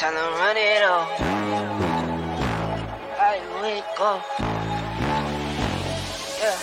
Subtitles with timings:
[0.00, 1.08] Tell them run it up.
[3.20, 4.24] I wake up.
[6.40, 6.58] Yeah.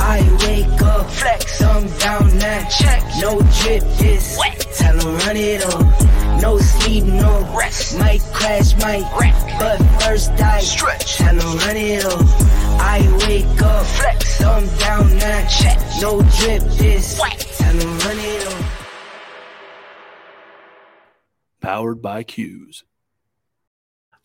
[0.00, 1.58] I wake up, Flex.
[1.58, 2.68] thumb down now.
[2.70, 3.04] Check.
[3.20, 4.36] No drip this.
[4.36, 4.66] Wet.
[4.76, 6.42] Tell 'em run it up.
[6.42, 7.96] No sleep, no Rest.
[7.96, 9.36] Might crash, might Wreck.
[9.60, 11.18] But first I Stretch.
[11.18, 12.20] Tell 'em run it up.
[12.80, 12.98] I
[13.28, 14.38] wake up, Flex.
[14.38, 15.46] thumb down now.
[15.46, 15.78] Check.
[16.00, 17.20] No drip this.
[17.20, 17.46] Wet.
[17.58, 18.21] Tell 'em run it
[21.62, 22.82] powered by Q's.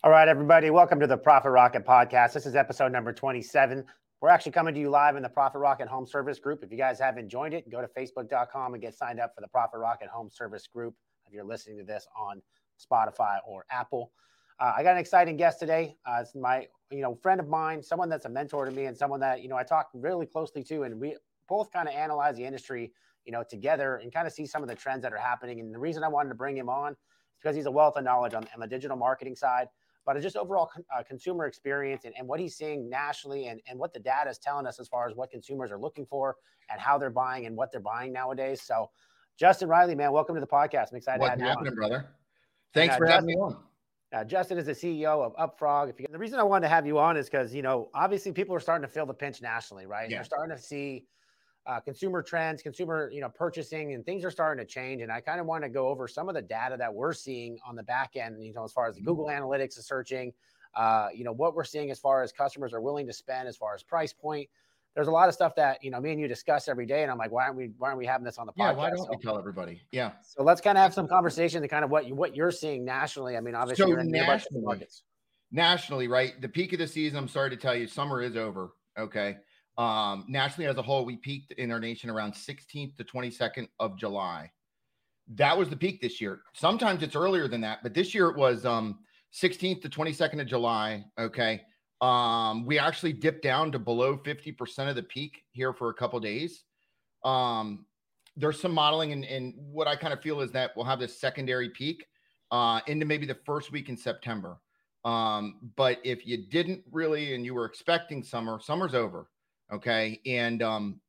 [0.02, 2.32] All right, everybody, welcome to the Profit Rocket podcast.
[2.32, 3.84] This is episode number 27.
[4.20, 6.64] We're actually coming to you live in the Profit Rocket Home Service group.
[6.64, 9.46] If you guys haven't joined it, go to facebook.com and get signed up for the
[9.46, 10.96] Profit Rocket Home Service group
[11.28, 12.42] if you're listening to this on
[12.76, 14.10] Spotify or Apple.
[14.58, 15.96] Uh, I got an exciting guest today.
[16.04, 18.96] Uh, it's my, you know, friend of mine, someone that's a mentor to me and
[18.96, 21.16] someone that, you know, I talk really closely to and we
[21.48, 22.92] both kind of analyze the industry,
[23.24, 25.60] you know, together and kind of see some of the trends that are happening.
[25.60, 26.96] And the reason I wanted to bring him on
[27.40, 29.68] because he's a wealth of knowledge on, on the digital marketing side
[30.08, 33.78] but just overall con- uh, consumer experience and, and what he's seeing nationally and, and
[33.78, 36.36] what the data is telling us as far as what consumers are looking for
[36.70, 38.62] and how they're buying and what they're buying nowadays.
[38.62, 38.88] So,
[39.38, 40.92] Justin Riley, man, welcome to the podcast.
[40.92, 41.74] I'm excited What's to have you on.
[41.74, 42.08] brother?
[42.72, 43.58] Thanks Yeah, for having me on.
[44.10, 45.90] Uh, Justin is the CEO of Upfrog.
[45.90, 48.32] If you, the reason I wanted to have you on is because you know obviously
[48.32, 50.08] people are starting to feel the pinch nationally, right?
[50.08, 50.16] Yeah.
[50.16, 51.04] They're starting to see
[51.66, 55.02] uh, consumer trends, consumer you know purchasing, and things are starting to change.
[55.02, 57.58] And I kind of want to go over some of the data that we're seeing
[57.66, 59.08] on the back end, you know, as far as the Mm-hmm.
[59.10, 60.32] Google Analytics is searching,
[60.74, 63.56] uh, you know, what we're seeing as far as customers are willing to spend, as
[63.56, 64.48] far as price point.
[64.94, 67.12] There's a lot of stuff that you know me and you discuss every day, and
[67.12, 68.56] I'm like, why aren't we why aren't we having this on the podcast?
[68.58, 69.82] Yeah, why don't So- we tell everybody?
[69.92, 70.12] Yeah.
[70.22, 72.84] so let's kind of have some conversation to kind of what you what you're seeing
[72.84, 73.36] nationally.
[73.36, 75.02] I mean, obviously So you're in nationally- markets.
[75.52, 76.40] Nationally, right?
[76.40, 78.72] The peak of the season, I'm sorry to tell you, summer is over.
[78.98, 79.36] Okay.
[79.78, 83.96] Um, nationally as a whole, we peaked in our nation around 16th to 22nd of
[83.96, 84.50] July.
[85.34, 86.40] That was the peak this year.
[86.52, 88.98] Sometimes it's earlier than that, but this year it was um
[89.32, 91.04] 16th to 22nd of July.
[91.18, 91.62] Okay.
[92.00, 96.18] Um, we actually dipped down to below 50% of the peak here for a couple
[96.20, 96.64] days.
[97.24, 97.86] Um,
[98.36, 101.20] there's some modeling, and, and what I kind of feel is that we'll have this
[101.20, 102.06] secondary peak
[102.52, 104.58] uh, into maybe the first week in September.
[105.04, 109.28] Um, but if you didn't really and you were expecting summer, summer's over.
[109.72, 110.20] Okay.
[110.26, 111.00] And um,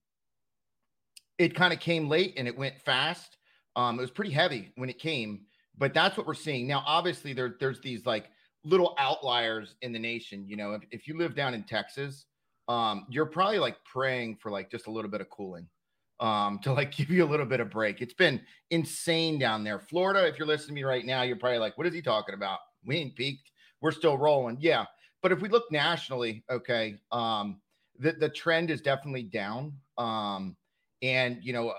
[1.37, 3.37] it kind of came late and it went fast.
[3.75, 5.41] Um, it was pretty heavy when it came,
[5.77, 6.83] but that's what we're seeing now.
[6.85, 8.29] Obviously, there, there's these like
[8.65, 10.45] little outliers in the nation.
[10.45, 12.25] You know, if, if you live down in Texas,
[12.67, 15.67] um, you're probably like praying for like just a little bit of cooling
[16.19, 18.01] um, to like give you a little bit of break.
[18.01, 19.79] It's been insane down there.
[19.79, 22.35] Florida, if you're listening to me right now, you're probably like, what is he talking
[22.35, 22.59] about?
[22.85, 23.51] We ain't peaked.
[23.81, 24.57] We're still rolling.
[24.59, 24.85] Yeah.
[25.21, 27.61] But if we look nationally, okay, um,
[27.99, 29.73] the, the trend is definitely down.
[29.97, 30.55] Um,
[31.01, 31.73] and you know,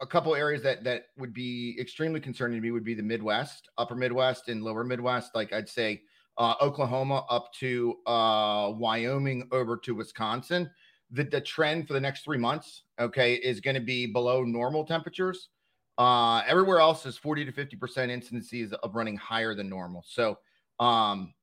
[0.00, 3.68] a couple areas that that would be extremely concerning to me would be the Midwest,
[3.78, 5.34] upper Midwest and lower Midwest.
[5.34, 6.02] Like I'd say
[6.38, 10.70] uh, Oklahoma up to uh, Wyoming over to Wisconsin.
[11.10, 14.84] The, the trend for the next three months, okay, is going to be below normal
[14.84, 15.50] temperatures.
[15.96, 20.02] Uh, everywhere else is 40 to 50% incidences of running higher than normal.
[20.06, 20.38] So,
[20.80, 21.34] um,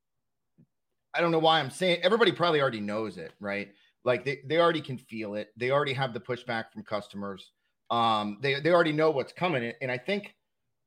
[1.13, 3.69] I don't know why I'm saying everybody probably already knows it, right?
[4.03, 5.49] Like they, they already can feel it.
[5.57, 7.51] They already have the pushback from customers.
[7.89, 9.73] Um, they, they already know what's coming.
[9.81, 10.35] And I think,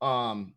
[0.01, 0.57] um,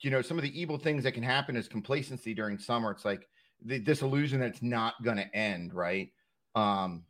[0.00, 2.92] you know, some of the evil things that can happen is complacency during summer.
[2.92, 3.28] It's like
[3.62, 6.12] the disillusion that's not going to end, right?
[6.54, 7.06] Um,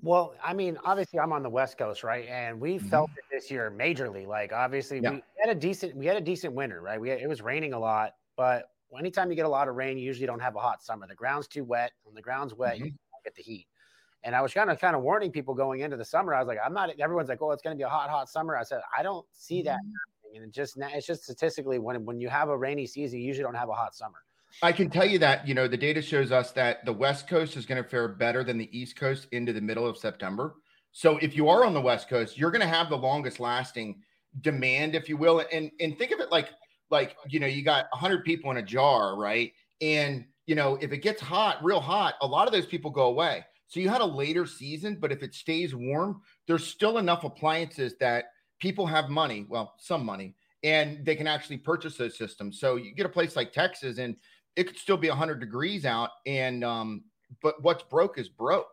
[0.00, 2.26] Well, I mean, obviously, I'm on the West Coast, right?
[2.28, 2.78] And we Mhm.
[2.78, 4.26] felt it this year majorly.
[4.26, 5.16] Like, obviously, Yeah.
[5.16, 7.00] we had a decent we had a decent winter, right?
[7.00, 8.66] We had, it was raining a lot, but
[8.98, 11.06] anytime you get a lot of rain, you usually don't have a hot summer.
[11.06, 11.92] The ground's too wet.
[12.02, 12.96] When the ground's wet, you Mhm.
[13.12, 13.68] don't get the heat.
[14.24, 16.34] And I was kind of kind of warning people going into the summer.
[16.34, 16.90] I was like, I'm not.
[17.00, 18.56] Everyone's like, oh, it's going to be a hot, hot summer.
[18.56, 19.92] I said, I don't see that mm-hmm.
[20.30, 20.42] happening.
[20.42, 23.44] And it just it's just statistically when when you have a rainy season, you usually
[23.44, 24.18] don't have a hot summer.
[24.62, 27.56] I can tell you that, you know, the data shows us that the West Coast
[27.56, 30.56] is going to fare better than the East Coast into the middle of September.
[30.92, 34.02] So if you are on the West Coast, you're going to have the longest lasting
[34.42, 35.42] demand, if you will.
[35.50, 36.50] And and think of it like
[36.90, 39.52] like you know, you got 100 people in a jar, right?
[39.80, 43.06] And you know, if it gets hot, real hot, a lot of those people go
[43.06, 43.44] away.
[43.72, 47.94] So you had a later season, but if it stays warm, there's still enough appliances
[48.00, 48.26] that
[48.60, 52.60] people have money, well, some money, and they can actually purchase those systems.
[52.60, 54.14] So you get a place like Texas and
[54.56, 57.04] it could still be 100 degrees out and um
[57.42, 58.68] but what's broke is broke.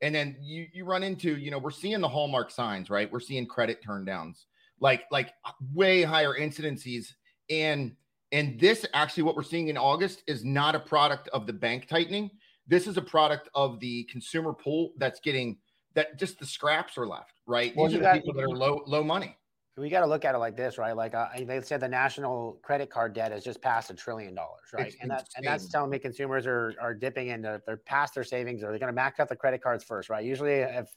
[0.00, 3.12] And then you you run into you know we're seeing the hallmark signs right?
[3.12, 4.46] We're seeing credit turn downs
[4.80, 5.34] like like
[5.74, 7.08] way higher incidences.
[7.50, 7.94] And
[8.32, 11.86] and this actually what we're seeing in august is not a product of the bank
[11.86, 12.30] tightening
[12.68, 15.58] this is a product of the consumer pool that's getting
[15.94, 18.48] that just the scraps are left right Well, these are the got- people that are
[18.48, 19.36] low low money
[19.78, 20.96] we got to look at it like this, right?
[20.96, 24.72] Like uh, they said, the national credit card debt has just passed a trillion dollars,
[24.72, 24.88] right?
[24.88, 28.24] It's and that and that's telling me consumers are are dipping into they're past their
[28.24, 30.24] savings or they're going to max out the credit cards first, right?
[30.24, 30.88] Usually, if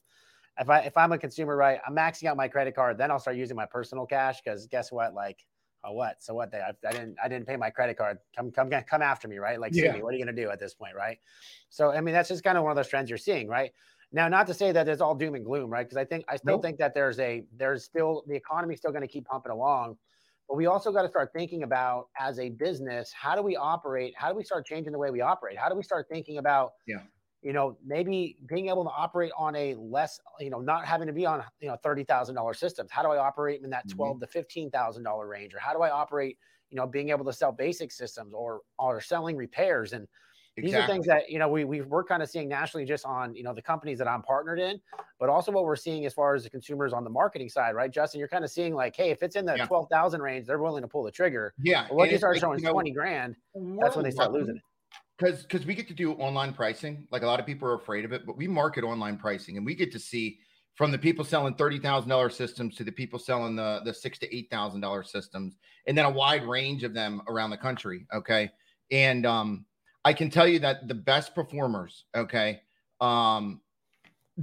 [0.59, 3.19] if I if I'm a consumer, right, I'm maxing out my credit card, then I'll
[3.19, 5.13] start using my personal cash because guess what?
[5.13, 5.45] Like,
[5.83, 6.21] oh what?
[6.23, 6.51] So what?
[6.51, 8.19] They I, I didn't I didn't pay my credit card.
[8.35, 9.59] Come come come after me, right?
[9.59, 9.93] Like, Yeah.
[9.93, 10.03] me.
[10.03, 11.17] What are you going to do at this point, right?
[11.69, 13.71] So I mean, that's just kind of one of those trends you're seeing, right?
[14.13, 15.85] Now, not to say that it's all doom and gloom, right?
[15.85, 16.63] Because I think I still Nope.
[16.63, 19.97] think that there's a there's still the economy's still going to keep pumping along,
[20.49, 24.13] but we also got to start thinking about as a business, how do we operate?
[24.17, 25.57] How do we start changing the way we operate?
[25.57, 27.03] How do we start thinking about, Yeah.
[27.41, 31.13] You know, maybe being able to operate on a less, you know, not having to
[31.13, 32.91] be on you know thirty thousand dollar systems.
[32.91, 33.89] How do I operate in that Mhm.
[33.89, 36.37] twelve to fifteen thousand dollar range, or how do I operate?
[36.69, 40.07] You know, being able to sell basic systems or or selling repairs and
[40.57, 43.33] these are things that you know we, we we're kind of seeing nationally just on
[43.35, 44.79] you know the companies that i'm partnered in
[45.19, 47.91] but also what we're seeing as far as the consumers on the marketing side right
[47.91, 49.67] justin you're kind of seeing like hey if it's in the Yeah.
[49.67, 51.87] 12000 range they're willing to pull the trigger Yeah.
[51.87, 53.35] but once you start like, showing you know, 20 grand
[53.79, 54.63] that's when they start losing it
[55.17, 57.07] because because we get to do online pricing.
[57.11, 59.65] Like a lot of people are afraid of it, but we market online pricing, and
[59.65, 60.39] we get to see
[60.75, 64.17] from the people selling thirty thousand dollar systems to the people selling the the six
[64.19, 68.05] to eight thousand dollar systems, and then a wide range of them around the country.
[68.13, 68.51] Okay,
[68.91, 69.65] and um,
[70.05, 72.61] I can tell you that the best performers, okay,
[72.99, 73.61] um,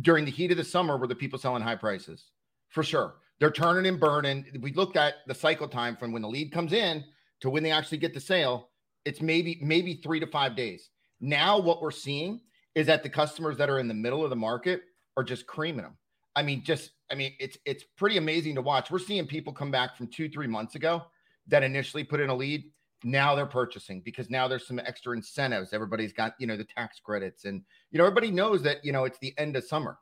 [0.00, 2.31] during the heat of the summer were the people selling high prices
[2.69, 3.17] for sure.
[3.41, 4.47] They're turning and burning.
[4.61, 7.05] We looked at the cycle time from when the lead comes in
[7.41, 8.68] to when they actually get the sale.
[9.04, 10.90] It's maybe maybe three to five days.
[11.20, 12.40] Now what we're seeing
[12.74, 14.82] is that the customers that are in the middle of the market
[15.16, 15.96] are just creaming them.
[16.36, 18.90] I mean, just I mean, it's it's pretty amazing to watch.
[18.90, 21.04] We're seeing people come back from two three months ago
[21.48, 22.64] that initially put in a lead.
[23.04, 25.72] Now they're purchasing because now there's some extra incentives.
[25.72, 29.04] Everybody's got you know the tax credits, and you know everybody knows that you know
[29.04, 29.98] it's the end of summer.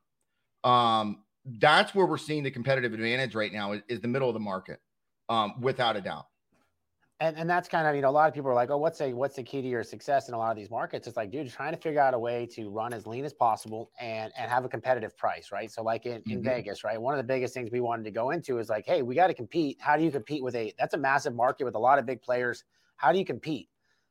[0.64, 1.22] Um,
[1.58, 4.40] that's where we're seeing the competitive advantage right now is, is the middle of the
[4.40, 4.81] market,
[5.28, 6.26] um, without a doubt.
[7.21, 9.01] And and that's kind of you know a lot of people are like oh what's
[9.01, 11.31] a what's the key to your success in a lot of these markets it's like
[11.31, 14.51] dude trying to figure out a way to run as lean as possible and and
[14.51, 16.45] have a competitive price right so like in, in Mhm.
[16.45, 19.03] vegas right one of the biggest things we wanted to go into is like hey
[19.03, 21.75] we got to compete how do you compete with a that's a massive market with
[21.75, 22.65] a lot of big players
[22.97, 23.69] how do you compete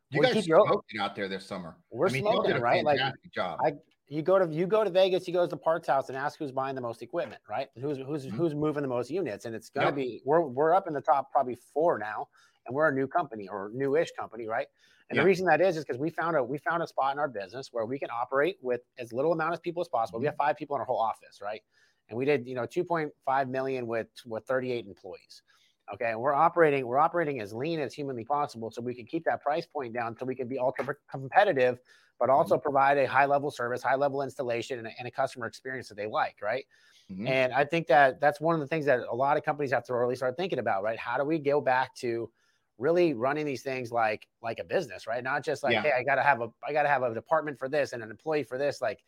[0.10, 1.78] You Well, guys your- smoked it out there this summer.
[1.92, 3.00] we're I mean, smoking right like
[3.34, 3.60] job.
[3.64, 3.74] I-
[4.08, 6.38] you go to you go to Vegas, you go to the parts house and ask
[6.38, 7.70] who's buying the most equipment, right?
[7.82, 8.32] Who's who's Mhm.
[8.38, 9.96] who's moving the most units, and it's gonna Yep.
[9.96, 12.28] be we're we're up in the top probably four now,
[12.66, 14.68] and we're a new company or newish company, right?
[15.10, 15.20] And Yeah.
[15.20, 17.28] the reason that is is because we found a we found a spot in our
[17.28, 20.20] business where we can operate with as little amount of people as possible.
[20.20, 21.62] We have five people in our whole office, right?
[22.10, 25.44] And we did you know 2.5 million with with 38 employees.
[25.94, 29.24] Okay, and we're operating we're operating as lean as humanly possible, so we can keep
[29.26, 31.80] that price point down, so we can be ultra competitive,
[32.20, 35.46] but also provide a high level service, high level installation, and a, and a customer
[35.46, 36.66] experience that they like, right?
[37.10, 37.36] Mhm.
[37.36, 39.84] And I think that that's one of the things that a lot of companies have
[39.86, 41.00] to really start thinking about, right?
[41.00, 42.32] How do we go back to
[42.78, 45.24] really running these things like like a business, right?
[45.24, 45.82] Not just like, Yeah.
[45.84, 48.44] hey, I gotta have a I gotta have a department for this and an employee
[48.44, 48.82] for this.
[48.82, 49.04] Like,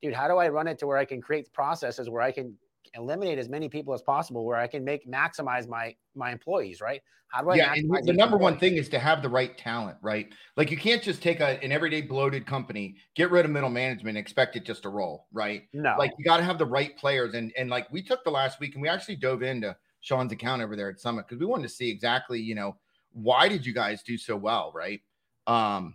[0.00, 2.56] dude, how do I run it to where I can create processes where I can
[2.94, 7.00] eliminate as many people as possible, where I can make maximize my my employees, right?
[7.28, 9.96] How do I yeah, and the number one thing is to have the right talent,
[10.02, 10.32] right?
[10.56, 14.16] Like you can't just take a, an everyday bloated company, get rid of middle management,
[14.16, 15.62] and expect it just to roll, right?
[15.72, 18.30] No, Like you got to have the right players, and and like we took the
[18.30, 21.46] last week and we actually dove into Sean's account over there at Summit because we
[21.46, 22.76] wanted to see exactly, you know,
[23.12, 25.00] why did you guys do so well, right?
[25.46, 25.94] Um,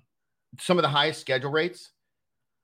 [0.59, 1.91] some of the highest schedule rates,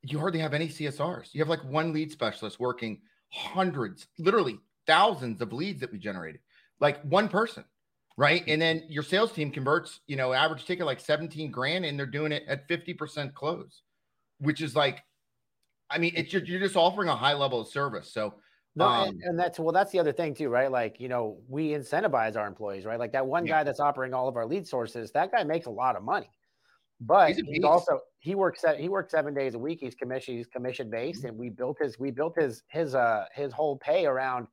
[0.02, 1.34] you hardly have any CSRs.
[1.34, 6.42] You have like one lead specialist working hundreds, literally thousands of leads that we generated,
[6.80, 7.64] like one person,
[8.18, 8.44] right?
[8.48, 12.06] And then your sales team converts, you know, average ticket like 17 grand, and they're
[12.06, 13.82] doing it at 50% close,
[14.40, 15.04] which is like,
[15.90, 18.12] I mean, it's you're, you're just offering a high level of service.
[18.14, 18.36] So
[18.76, 20.72] No, Um, and, and that's well, that's the other thing too, right?
[20.72, 22.98] Like, you know, we incentivize our employees, right?
[23.00, 23.54] Like that one Yeah.
[23.54, 26.30] guy that's operating all of our lead sources, that guy makes a lot of money.
[27.02, 29.80] But He's he's, also he works he works seven days a week.
[29.82, 31.26] He's commission he's commission based, Mm-hmm.
[31.26, 34.48] and we built his we built his his uh his whole pay around.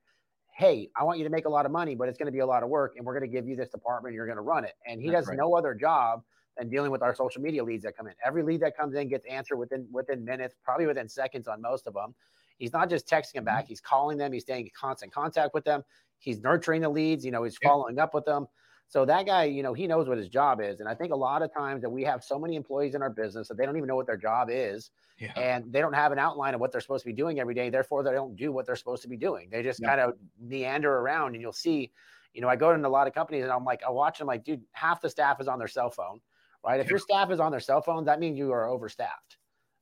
[0.56, 2.40] Hey, I want you to make a lot of money, but it's going to be
[2.40, 4.14] a lot of work, and we're going to give you this department.
[4.14, 5.40] You're going to run it, and he That's does right.
[5.40, 6.22] no other job
[6.56, 8.14] than dealing with our social media leads that come in.
[8.24, 11.86] Every lead that comes in gets answered within within minutes, probably within seconds on most
[11.86, 12.14] of them.
[12.60, 13.60] He's not just texting them Mm-hmm.
[13.60, 14.32] back; he's calling them.
[14.32, 15.82] He's staying in constant contact with them.
[16.18, 17.24] He's nurturing the leads.
[17.24, 18.46] You know, he's following up with them.
[18.88, 20.80] So that guy, you know, he knows what his job is.
[20.80, 23.10] And I think a lot of times that we have so many employees in our
[23.10, 26.12] business that they don't even know what their job is, yeah, and they don't have
[26.12, 27.70] an outline of what they're supposed to be doing every day.
[27.70, 29.48] Therefore, they don't do what they're supposed to be doing.
[29.50, 29.90] They just Yeah.
[29.90, 31.92] kind of meander around, and you'll see.
[32.32, 34.28] You know, I go into a lot of companies and I'm like, I watch them
[34.28, 36.20] like, dude, half the staff is on their cell phone,
[36.64, 36.78] right?
[36.80, 36.90] If Yeah.
[36.90, 39.36] your staff is on their cell phone, that means you are overstaffed.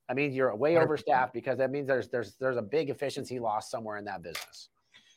[0.09, 0.83] That means you're way 100%.
[0.83, 4.69] overstaffed because that means there's there's there's a big efficiency loss somewhere in that business.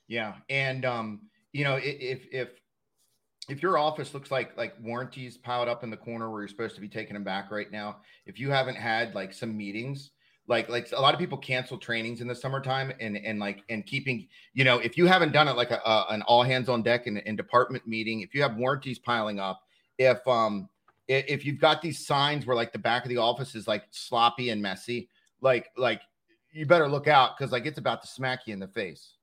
[0.07, 0.35] yeah.
[0.51, 1.23] And um,
[1.53, 2.51] you know, if if
[3.49, 6.75] if your office looks like like warranties piled up in the corner where you're supposed
[6.75, 7.97] to be taking them back right now,
[8.27, 10.11] if you haven't had like some meetings,
[10.47, 13.87] like like a lot of people cancel trainings in the summertime and and like and
[13.87, 16.83] keeping you know if you haven't done it like a, a an all hands on
[16.83, 19.63] deck and, and department meeting, if you have warranties piling up,
[19.99, 20.69] if um
[21.09, 24.51] if you've got these signs where like the back of the office is like sloppy
[24.51, 25.09] and messy,
[25.41, 26.03] like like
[26.53, 29.17] you better look out because like it's about to smack you in the face.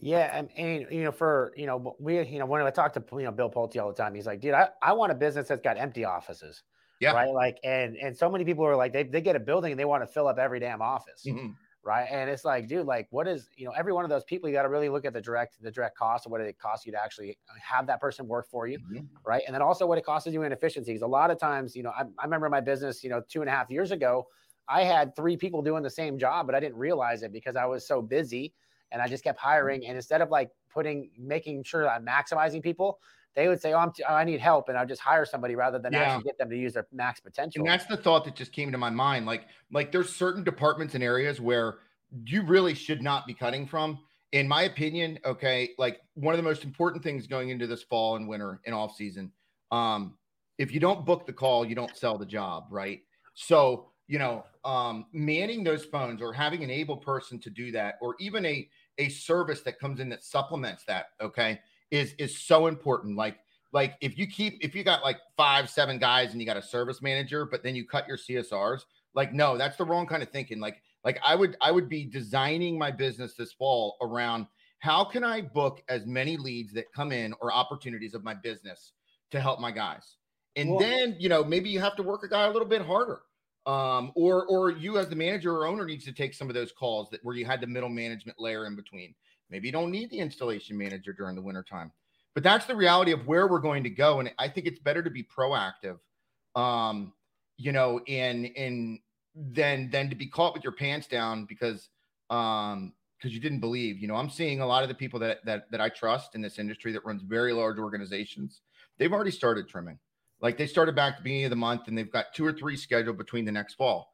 [0.00, 3.04] Yeah, and, and you know, for you know, we you know, when I talk to
[3.12, 5.48] you know Bill Pulte all the time, he's like, dude, I, I want a business
[5.48, 6.62] that's got empty offices.
[7.00, 7.12] Yeah.
[7.12, 7.30] Right.
[7.30, 9.84] Like, and and so many people are like, they, they get a building and they
[9.84, 11.24] want to fill up every damn office.
[11.26, 11.54] Mhm.
[11.84, 12.08] Right.
[12.10, 14.54] And it's like, dude, like, what is you know, every one of those people, you
[14.54, 16.92] got to really look at the direct the direct cost of what it costs you
[16.92, 18.78] to actually have that person work for you.
[18.78, 19.08] Mhm.
[19.26, 19.42] Right.
[19.46, 21.02] And then also what it costs you in efficiencies.
[21.02, 23.50] A lot of times, you know, I, I remember my business, you know, two and
[23.50, 24.28] a half years ago,
[24.66, 27.66] I had three people doing the same job, but I didn't realize it because I
[27.66, 28.54] was so busy
[28.90, 29.86] and I just kept hiring.
[29.86, 32.98] And instead of like putting, making sure I'm maximizing people,
[33.34, 35.78] they would say, "Oh, I'm t- I need help," and I'll just hire somebody rather
[35.78, 35.94] than Yeah.
[35.94, 37.50] actually get them to use their max potential.
[37.56, 39.26] And that's the thought that just came to my mind.
[39.26, 41.78] Like, like there's certain departments and areas where
[42.26, 44.04] you really should not be cutting from.
[44.32, 48.16] In my opinion, okay, like one of the most important things going into this fall
[48.16, 49.32] and winter and off season,
[49.70, 50.18] um,
[50.58, 53.02] if you don't book the call, you don't sell the job, right?
[53.34, 57.96] So, you know, um, manning those phones or having an able person to do that,
[58.00, 61.60] or even a a service that comes in that supplements that, okay,
[61.94, 63.16] is is so important.
[63.16, 63.38] Like,
[63.72, 66.62] like if you keep if you got like five, seven guys and you got a
[66.62, 68.80] service manager, but then you cut your CSRs,
[69.14, 70.58] like, no, that's the wrong kind of thinking.
[70.58, 74.46] Like, like I would I would be designing my business this fall around
[74.80, 78.92] how can I book as many leads that come in or opportunities of my business
[79.30, 80.16] to help my guys.
[80.56, 83.22] And then, you know, maybe you have to work a guy a little bit harder
[83.66, 86.70] um, or or you as the manager or owner needs to take some of those
[86.70, 89.14] calls that where you had the middle management layer in between.
[89.50, 91.92] Maybe you don't need the installation manager during the wintertime.
[92.34, 94.20] But that's the reality of where we're going to go.
[94.20, 95.98] And I think it's better to be proactive,
[96.56, 97.12] um,
[97.56, 98.98] you know, in in
[99.34, 101.88] than than to be caught with your pants down because
[102.30, 103.98] um because you didn't believe.
[103.98, 106.40] You know, I'm seeing a lot of the people that that that I trust in
[106.40, 108.62] this industry that runs very large organizations.
[108.98, 109.98] They've already started trimming.
[110.40, 112.52] Like they started back at the beginning of the month and they've got two or
[112.52, 114.12] three scheduled between the next fall.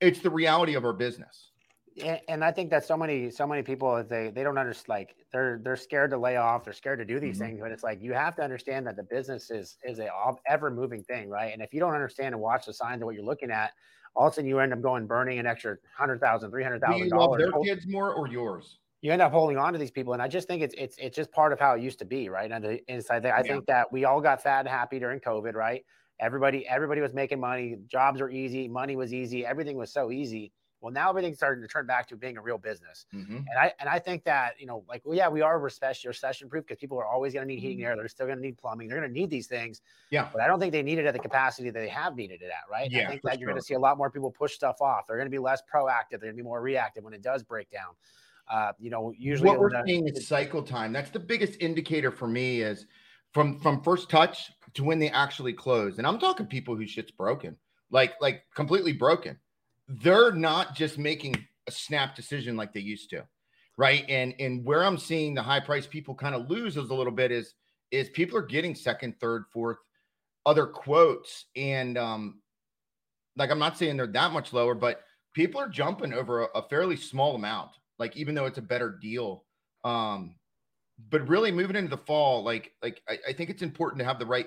[0.00, 1.51] It's the reality of our business.
[2.00, 5.16] And, and I think that so many so many people they they don't understand like
[5.32, 7.38] they're they're scared to lay off they're scared to do these Mhm.
[7.38, 10.08] things but it's like you have to understand that the business is is a
[10.46, 13.14] ever moving thing right and if you don't understand and watch the signs of what
[13.14, 13.72] you're looking at
[14.14, 16.80] all of a sudden you end up going burning an extra hundred thousand three hundred
[16.84, 18.78] Do you love their dollars kids more or yours?
[19.00, 21.16] you end up holding on to these people and I just think it's it's it's
[21.16, 23.42] just part of how it used to be right and the inside I Yeah.
[23.42, 25.84] think that we all got fat and happy during COVID right
[26.20, 30.52] everybody everybody was making money jobs were easy money was easy everything was so easy
[30.82, 33.38] well now everything's starting to turn back to being a real business Mhm.
[33.38, 36.48] and I and I think that you know, like, well, yeah, we are recession recession
[36.50, 37.84] proof because people are always going to need heating Mm-hmm.
[37.86, 37.96] and air.
[37.96, 38.88] They're still going to need plumbing.
[38.88, 39.80] They're going to need these things.
[40.10, 40.28] Yeah.
[40.32, 42.46] But I don't think they need it at the capacity that they have needed it
[42.50, 42.70] at.
[42.70, 42.90] Right.
[42.90, 45.06] Yeah, I think that you're going to see a lot more people push stuff off.
[45.06, 46.10] They're going to be less proactive.
[46.10, 47.94] They're going to be more reactive when it does break down.
[48.50, 50.92] Uh, you know, usually what we're the- seeing is cycle time.
[50.92, 52.86] That's the biggest indicator for me is
[53.32, 55.98] from from first touch to when they actually close.
[55.98, 57.56] And I'm talking people whose shit's broken,
[57.90, 59.38] like like completely broken.
[59.88, 61.36] They're not just making
[61.66, 63.24] a snap decision like they used to,
[63.76, 64.04] right?
[64.08, 67.12] And and where I'm seeing the high price people kind of lose is a little
[67.12, 67.54] bit is
[67.90, 69.78] is people are getting second, third, fourth,
[70.46, 72.40] other quotes, and um,
[73.36, 75.02] like I'm not saying they're that much lower, but
[75.34, 78.98] people are jumping over a, a fairly small amount like even though it's a better
[79.00, 79.44] deal.
[79.84, 80.34] Um
[81.10, 84.18] but really moving into the fall like like i, I think it's important to have
[84.18, 84.46] the right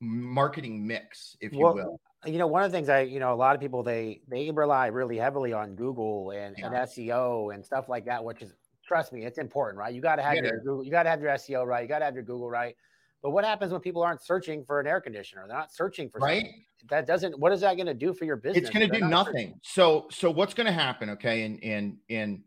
[0.00, 3.32] marketing mix if you Well, will you know, one of the things I, you know,
[3.32, 7.64] a lot of people they they rely really heavily on Google and, and SEO and
[7.64, 8.52] stuff like that, which is
[8.86, 9.94] trust me, it's important, right?
[9.94, 11.88] You got to have Yeah, your Google, you got to have your SEO right, you
[11.88, 12.76] got to have your Google right.
[13.22, 15.44] But what happens when people aren't searching for an air conditioner?
[15.48, 16.64] They're not searching for right something.
[16.90, 17.38] That doesn't.
[17.38, 18.64] What is that going to do for your business?
[18.64, 19.40] it's going to do not searching.
[19.50, 22.42] nothing so so what's going to happen okay and and and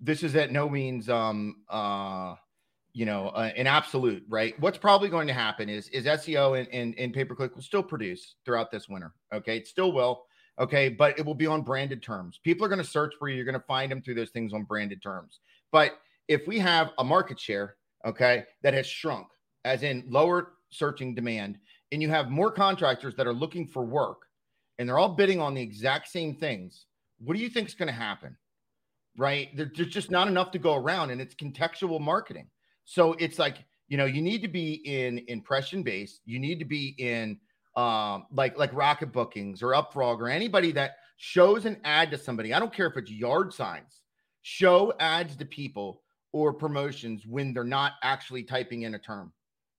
[0.00, 2.34] this is at no means um uh
[2.92, 6.68] you know uh, an absolute right what's probably going to happen is is seo and,
[6.72, 10.24] and, and pay per click will still produce throughout this winter okay it still will
[10.58, 13.36] okay but it will be on branded terms people are going to search for you
[13.36, 15.40] you're going to find them through those things on branded terms
[15.72, 19.26] but if we have a market share okay that has shrunk
[19.64, 21.58] as in lower searching demand
[21.92, 24.22] and you have more contractors that are looking for work
[24.78, 26.86] and they're all bidding on the exact same things,
[27.18, 28.36] what do you think is going to happen?
[29.16, 29.54] Right?
[29.54, 32.46] There's just not enough to go around, and it's contextual marketing.
[32.90, 36.22] So it's like you know you need to be in impression based.
[36.24, 37.38] You need to be in
[37.76, 42.52] um, like like Rocket Bookings or Upfrog or anybody that shows an ad to somebody.
[42.52, 44.02] I don't care if it's yard signs.
[44.42, 49.32] Show ads to people or promotions when they're not actually typing in a term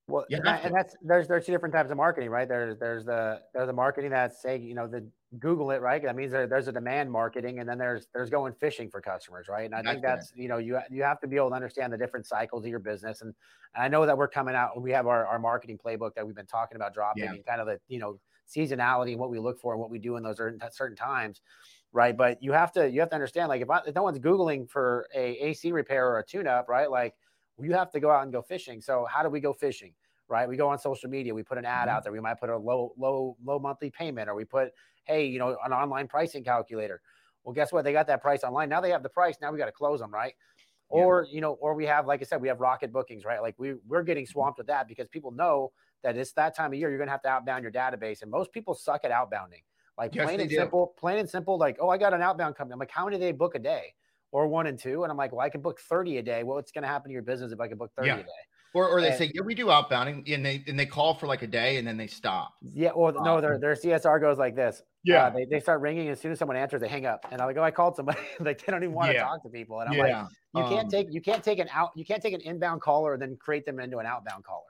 [0.07, 2.47] Well, and, and that's there's there's two different types of marketing, right?
[2.47, 5.05] There's there's the there's the marketing that's saying you know the
[5.39, 6.03] Google it, right?
[6.03, 9.47] That means there, there's a demand marketing, and then there's there's going fishing for customers,
[9.47, 9.63] right?
[9.65, 11.97] And I think That's you know you you have to be able to understand the
[11.97, 13.33] different cycles of your business, and,
[13.73, 14.81] and I know that we're coming out.
[14.81, 17.35] We have our our marketing playbook that we've been talking about dropping, Yeah.
[17.35, 19.99] and kind of the you know seasonality and what we look for and what we
[19.99, 21.39] do in those certain, certain times,
[21.91, 22.15] right?
[22.15, 24.69] But you have to you have to understand like if, I, if no one's googling
[24.69, 26.89] for a AC repair or a tune up, right?
[26.89, 27.15] Like
[27.59, 28.81] you have to go out and go fishing.
[28.81, 29.95] So how do we go fishing?
[30.27, 30.47] Right.
[30.47, 31.89] We go on social media, we put an ad Mhm.
[31.89, 32.13] out there.
[32.13, 34.71] We might put a low, low, low monthly payment, or we put,
[35.05, 37.01] hey, you know, an online pricing calculator.
[37.43, 37.83] Well, guess what?
[37.83, 38.69] They got that price online.
[38.69, 39.37] Now they have the price.
[39.41, 40.35] Now we got to close them, right?
[40.91, 41.07] Yeah.
[41.07, 43.41] Or, you know, or we have, like I said, we have rocket bookings, right?
[43.41, 44.27] Like we we're getting Mm-hmm.
[44.27, 45.71] swamped with that because people know
[46.03, 48.21] that it's that time of year you're gonna have to outbound your database.
[48.21, 49.63] And most people suck at outbounding.
[49.97, 50.51] Like Yes, plain and do.
[50.51, 52.73] simple, plain and simple, like, oh, I got an outbound company.
[52.73, 53.93] I'm like, how many do they book a day?
[54.33, 55.03] Or one and two.
[55.03, 56.43] And I'm like, well, I can book 30 a day.
[56.43, 58.21] Well, what's gonna happen to your business if I can book 30 Yeah.
[58.21, 58.29] a day?
[58.73, 61.27] Or, or they And- say, yeah, we do outbounding, and they and they call for
[61.27, 62.53] like a day, and then they stop.
[62.61, 64.81] Yeah, or no, their their CSR goes like this.
[65.03, 65.25] Yeah.
[65.25, 67.25] Uh, they, they start ringing as soon as someone answers, they hang up.
[67.31, 68.19] And I'm like, oh, I called somebody.
[68.39, 69.23] like they don't even want to Yeah.
[69.23, 69.79] talk to people.
[69.79, 72.21] And I'm like, yeah, you can't um, take you can't take an out you can't
[72.21, 74.61] take an inbound caller and then create them into an outbound caller.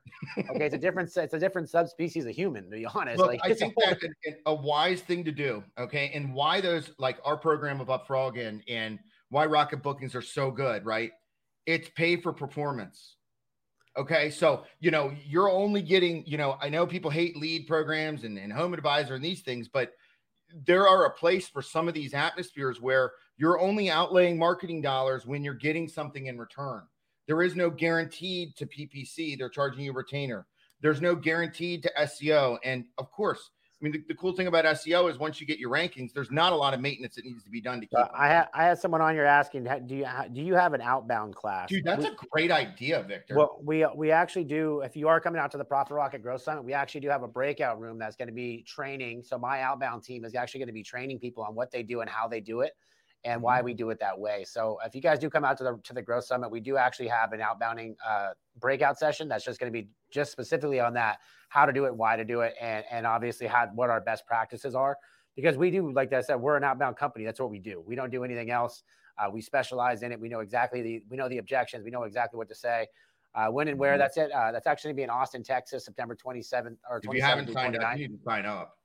[0.55, 2.63] Okay, it's a different it's a different subspecies of human.
[2.63, 5.63] To be honest, Look, like I think whole that's a, a wise thing to do.
[5.77, 6.11] Okay.
[6.13, 10.21] And why those, like our program of Up Frog and, and why rocket bookings are
[10.21, 11.11] so good, right?
[11.65, 13.17] It's pay for performance.
[13.97, 14.29] Okay.
[14.29, 18.37] So, you know, you're only getting, you know, I know people hate lead programs and,
[18.37, 19.93] and home advisor and these things, but
[20.65, 25.25] there are a place for some of these atmospheres where you're only outlaying marketing dollars
[25.25, 26.83] when you're getting something in return.
[27.27, 30.45] There is no guaranteed to PPC, they're charging you retainer.
[30.81, 32.57] There's no guaranteed to SEO.
[32.63, 35.57] And of course, I mean, the, the cool thing about SEO is once you get
[35.57, 37.97] your rankings, there's not a lot of maintenance that needs to be done to keep.
[37.97, 38.11] Uh, them.
[38.15, 40.81] I had I had someone on here asking, do you ha- do you have an
[40.81, 41.69] outbound class?
[41.69, 43.35] Dude, that's We- a great idea, Victor.
[43.35, 44.81] Well, we we actually do.
[44.81, 47.23] If you are coming out to the Profit Rocket Growth Summit, we actually do have
[47.23, 49.23] a breakout room that's going to be training.
[49.23, 52.01] So my outbound team is actually going to be training people on what they do
[52.01, 52.73] and how they do it,
[53.23, 54.43] and why we do it that way.
[54.43, 56.77] So if you guys do come out to the to the Growth Summit, we do
[56.77, 58.29] actually have an outbounding uh,
[58.59, 61.95] breakout session that's just going to be just specifically on that, how to do it,
[61.95, 64.97] why to do it, and and obviously how what our best practices are.
[65.35, 67.23] Because we do, like I said, we're an outbound company.
[67.23, 67.81] That's what we do.
[67.85, 68.83] We don't do anything else.
[69.17, 70.19] Uh, we specialize in it.
[70.19, 71.83] We know exactly the we know the objections.
[71.85, 72.87] We know exactly what to say
[73.35, 73.95] uh, when and where.
[73.95, 73.99] Mhm.
[73.99, 74.31] That's it.
[74.31, 77.05] Uh, that's actually going to be in Austin, Texas, September 27th or 27th.
[77.09, 78.77] if you haven't signed up, you need to sign up.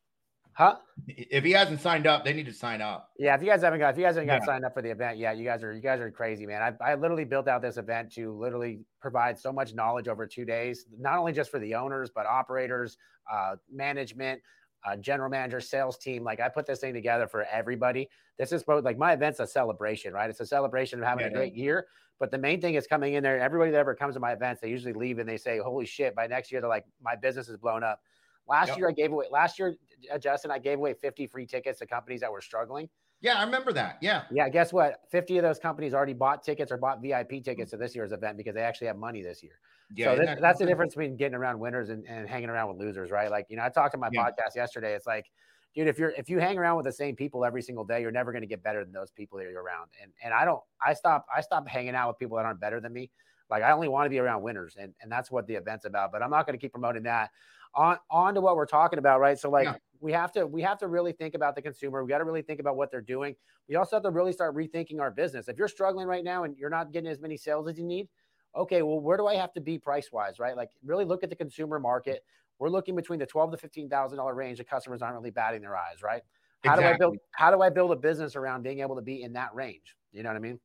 [0.57, 0.77] Huh?
[1.07, 3.11] If he hasn't signed up, they need to sign up.
[3.19, 4.47] Yeah, if you guys haven't got if you guys haven't got Yeah.
[4.47, 6.63] signed up for the event yet, you guys are you guys are crazy, man.
[6.81, 10.45] I, I literally built out this event to literally provide so much knowledge over two
[10.47, 12.97] days, not only just for the owners, but operators,
[13.31, 14.41] uh, management,
[14.85, 16.25] uh, general manager, sales team.
[16.25, 18.09] Like I put this thing together for everybody.
[18.39, 20.31] This is both like my event's a celebration, right?
[20.31, 21.87] It's a celebration of having Yeah, a great year.
[22.19, 23.39] But the main thing is coming in there.
[23.39, 26.15] Everybody that ever comes to my events, they usually leave and they say, "Holy shit!"
[26.15, 28.01] By next year, they're like, "My business is blown up."
[28.49, 28.79] Last Yep.
[28.79, 29.27] year, I gave away.
[29.31, 29.75] Last year,
[30.13, 32.89] uh, Justin, I gave away 50 free tickets to companies that were struggling.
[33.21, 33.99] Yeah, I remember that.
[34.03, 34.25] Yeah.
[34.31, 35.01] Yeah, guess what?
[35.11, 38.37] 50 of those companies already bought tickets or bought VIP tickets to this year's event
[38.37, 39.59] because they actually have money this year.
[39.95, 40.15] Yeah.
[40.15, 43.11] so that that's the difference between getting around winners and, and hanging around with losers,
[43.11, 43.31] right?
[43.31, 44.25] Like, you know, I talked to my Yeah.
[44.25, 44.95] podcast yesterday.
[44.95, 45.31] It's like,
[45.75, 48.11] dude, if you're if you hang around with the same people every single day, you're
[48.11, 49.91] never going to get better than those people that you're around.
[50.03, 52.81] And and I don't I stop I stop hanging out with people that aren't better
[52.81, 53.11] than me.
[53.49, 56.11] Like I only want to be around winners, and and that's what the event's about.
[56.13, 57.31] But I'm not going to keep promoting that.
[57.77, 59.39] On on to what we're talking about, right?
[59.39, 59.75] So like Yeah.
[60.01, 62.03] we have to we have to really think about the consumer.
[62.03, 63.37] We got to really think about what they're doing.
[63.69, 65.49] We also have to really start rethinking our business.
[65.49, 68.09] If you're struggling right now and you're not getting as many sales as you need,
[68.55, 70.57] okay, well, where do I have to be price wise, right?
[70.57, 72.25] Like really look at the consumer market.
[72.59, 74.59] We're looking between the twelve to fifteen thousand dollar range.
[74.59, 76.23] The customers aren't really batting their eyes, right?
[76.65, 77.15] How do I build?
[77.15, 77.19] Exactly.
[77.33, 79.97] How do I build a business around being able to be in that range?
[80.13, 80.61] You know what I mean?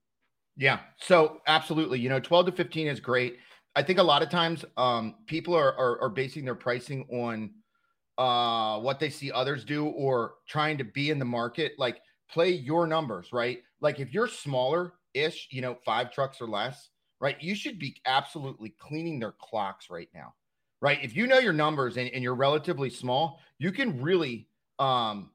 [0.58, 0.80] Yeah.
[0.98, 3.38] So absolutely, you know, 12 to 15 is great.
[3.76, 7.52] I think a lot of times um, people are, are are basing their pricing on
[8.18, 11.74] uh what they see others do or trying to be in the market.
[11.78, 13.60] Like play your numbers, right?
[13.80, 17.36] Like if you're smaller ish, you know, five trucks or less, right?
[17.42, 20.34] You should be absolutely cleaning their clocks right now.
[20.82, 21.00] Right.
[21.04, 24.48] If you know your numbers and, and you're relatively small, you can really
[24.80, 25.30] um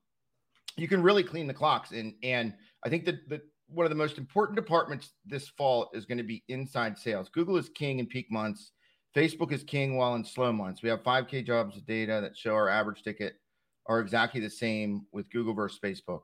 [0.76, 1.92] you can really clean the clocks.
[1.92, 2.52] And and
[2.84, 6.24] I think that the one of the most important departments this fall is going to
[6.24, 7.28] be inside sales.
[7.28, 8.72] Google is king in peak months.
[9.14, 10.82] Facebook is king while in slow months.
[10.82, 13.34] We have 5K jobs of data that show our average ticket
[13.86, 16.20] are exactly the same with Google versus Facebook.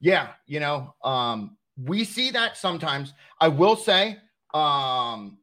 [0.00, 3.14] Yeah, you know, um, we see that sometimes.
[3.40, 4.18] I will say,
[4.52, 5.38] um,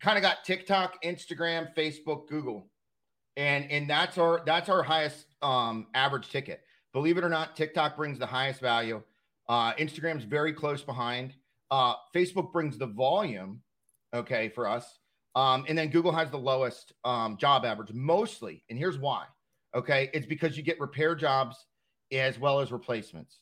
[0.00, 2.70] kind of got TikTok, Instagram, Facebook, Google,
[3.36, 6.62] and and that's our that's our highest um, average ticket.
[6.92, 9.02] Believe it or not, TikTok brings the highest value.
[9.48, 11.34] Uh, Instagram's very close behind.
[11.70, 13.60] Uh, Facebook brings the volume,
[14.14, 14.98] okay, for us.
[15.34, 18.64] Um, and then Google has the lowest um, job average, mostly.
[18.68, 19.24] And here's why.
[19.74, 21.56] Okay, it's because you get repair jobs
[22.12, 23.40] as well as replacements.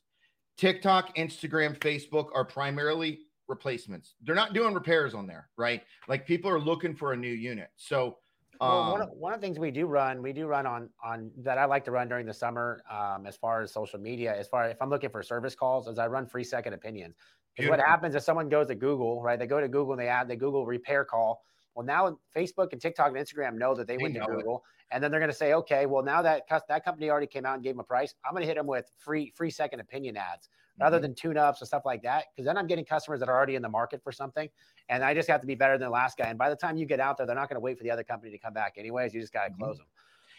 [0.59, 4.15] TikTok, Instagram, Facebook are primarily replacements.
[4.23, 5.83] They're not doing repairs on there, right?
[6.09, 7.71] Like people are looking for a new unit.
[7.77, 8.19] So
[8.61, 10.89] Well, one, um, of, one of the things we do run, we do run on
[11.05, 14.37] on that I like to run during the summer, um, as far as social media,
[14.37, 17.15] as far if I'm looking for service calls, as I run free second opinions.
[17.57, 19.39] Because what happens if someone goes to Google, right?
[19.39, 21.43] They go to Google and they add they Google repair call.
[21.75, 24.37] Well, now Facebook and TikTok and Instagram know that they, They went to know it.
[24.37, 27.47] Google, and then they're going to say, okay, well now that that company already came
[27.47, 29.81] out and gave them a price, I'm going to hit them with free free second
[29.81, 31.03] opinion ads rather Mhm.
[31.03, 32.27] than tune ups and stuff like that.
[32.35, 34.49] Because then I'm getting customers that are already in the market for something,
[34.89, 36.27] and I just have to be better than the last guy.
[36.29, 37.91] And by the time you get out there, they're not going to wait for the
[37.91, 39.15] other company to come back anyways.
[39.15, 39.59] You just got to Mhm.
[39.59, 39.87] close them.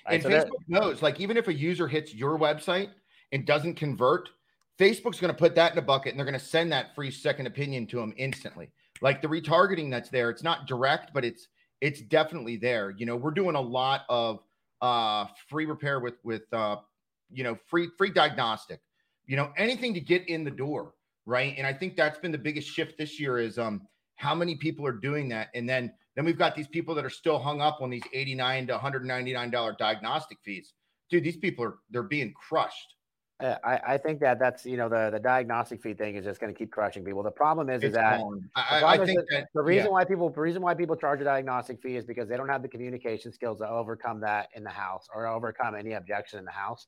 [0.06, 2.94] and so Facebook knows, like, even if a user hits your website
[3.34, 4.30] and doesn't convert,
[4.80, 7.12] Facebook's going to put that in a bucket and they're going to send that free
[7.12, 8.72] second opinion to them instantly.
[9.02, 11.48] Like the retargeting that's there, it's not direct, but it's
[11.82, 12.92] it's definitely there.
[12.92, 14.44] You know, we're doing a lot of
[14.82, 16.78] uh free repair with with uh
[17.30, 18.82] you know free free diagnostic.
[19.28, 20.94] You know, anything to get in the door,
[21.26, 21.54] right?
[21.58, 23.88] And I think that's been the biggest shift this year is um
[24.18, 27.10] how many people are doing that and then then we've got these people that are
[27.10, 30.74] still hung up on these 89 to 199 dollar diagnostic fees
[31.10, 32.96] dude these people are they're being crushed
[33.40, 36.42] Uh, I, I think that that's you know the the diagnostic fee thing is just
[36.42, 37.22] going to keep crushing people.
[37.22, 40.06] The problem is, is that the I, I think that that the reason yeah, why
[40.06, 42.68] people the reason why people charge a diagnostic fee is because they don't have the
[42.68, 46.88] communication skills to overcome that in the house or overcome any objection in the house.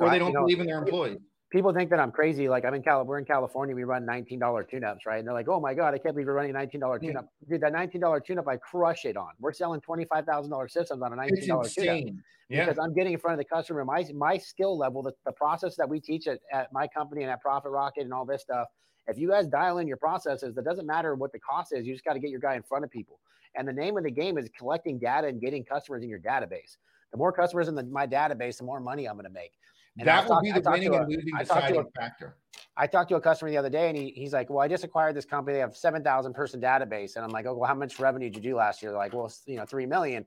[0.00, 1.18] or they you don't know, believe in their employees
[1.52, 2.48] people think that I'm crazy.
[2.48, 3.76] Like I'm in Cal, we're in California.
[3.76, 5.18] We run $19 tune-ups, right?
[5.18, 7.60] And they're like, "Oh my god, I can't believe you're running a $19 tune-up." Dude,
[7.60, 9.30] that $19 tune-up, I crush it on.
[9.38, 12.14] We're selling $25,000 systems on a $19 it's tune-up
[12.48, 13.84] yeah because I'm getting in front of the customer.
[13.84, 17.30] My my skill level, the, the process that we teach at, at my company and
[17.30, 18.68] at Profit Rocket and all this stuff.
[19.06, 21.86] If you guys dial in your processes, it doesn't matter what the cost is.
[21.86, 23.18] You just got to get your guy in front of people.
[23.56, 26.76] And the name of the game is collecting data and getting customers in your database.
[27.10, 29.52] The more customers in the, my database, the more money I'm going to make.
[29.98, 32.36] And that will be the winning a- and losing I talked to deciding a- factor
[32.76, 34.82] I talked to a customer the other day and he, he's like, Well, I just
[34.84, 35.54] acquired this company.
[35.56, 37.16] They have 7,000 person database.
[37.16, 38.90] And I'm like, Oh, well, how much revenue did you do last year?
[38.92, 40.24] They're like, Well, you know, 3 million.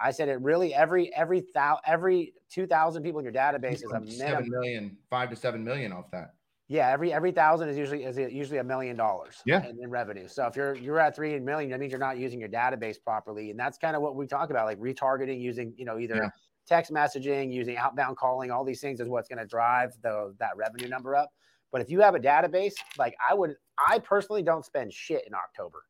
[0.00, 4.06] I said, It really, every, every, thou, every 2,000 people in your database is a
[4.10, 6.34] seven million five to seven million off that
[6.68, 6.88] Yeah.
[6.88, 9.66] Every, every thousand is usually, is usually a million dollars Yeah.
[9.66, 10.28] in, in revenue.
[10.28, 13.50] So if you're, you're at 3 million, that means you're not using your database properly.
[13.50, 16.28] And that's kind of what we talk about, like retargeting using, you know, either Yeah.
[16.68, 20.56] Text messaging, using outbound calling, all these things is what's going to drive the that
[20.56, 21.30] revenue number up.
[21.72, 25.34] But if you have a database, like I would, I personally don't spend shit in
[25.34, 25.84] October.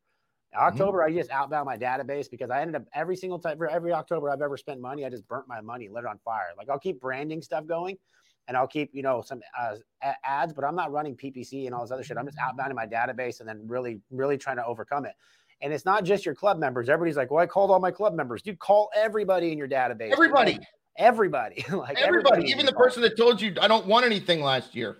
[0.55, 0.65] Mm-hmm.
[0.65, 3.93] October, I just outbound my database because I ended up every single time for every
[3.93, 6.49] October I've ever spent money, I just burnt my money, lit it on fire.
[6.57, 7.97] Like I'll keep branding stuff going,
[8.47, 9.75] and I'll keep you know some uh,
[10.23, 12.17] ads, but I'm not running PPC and all this other shit.
[12.17, 15.13] I'm just outbounding my database and then really, really trying to overcome it.
[15.61, 16.87] And it's not just your club members.
[16.89, 20.11] Everybody's like, "Well, I called all my club members." Dude, call everybody in your database.
[20.11, 20.59] everybody
[20.97, 22.83] everybody, like everybody needs even the call.
[22.83, 24.97] person that told you i don't want anything last year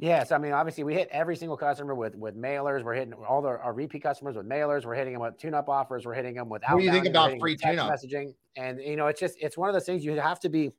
[0.00, 2.84] Yes, I mean obviously we hit every single customer with with mailers.
[2.84, 4.84] We're hitting all the, our repeat customers with mailers.
[4.84, 6.06] We're hitting them with tune-up offers.
[6.06, 6.62] We're hitting them with.
[6.68, 7.90] What do you think about free text tune-up?
[7.90, 8.34] messaging?
[8.56, 10.70] And you know, it's just it's one of those things you have to be.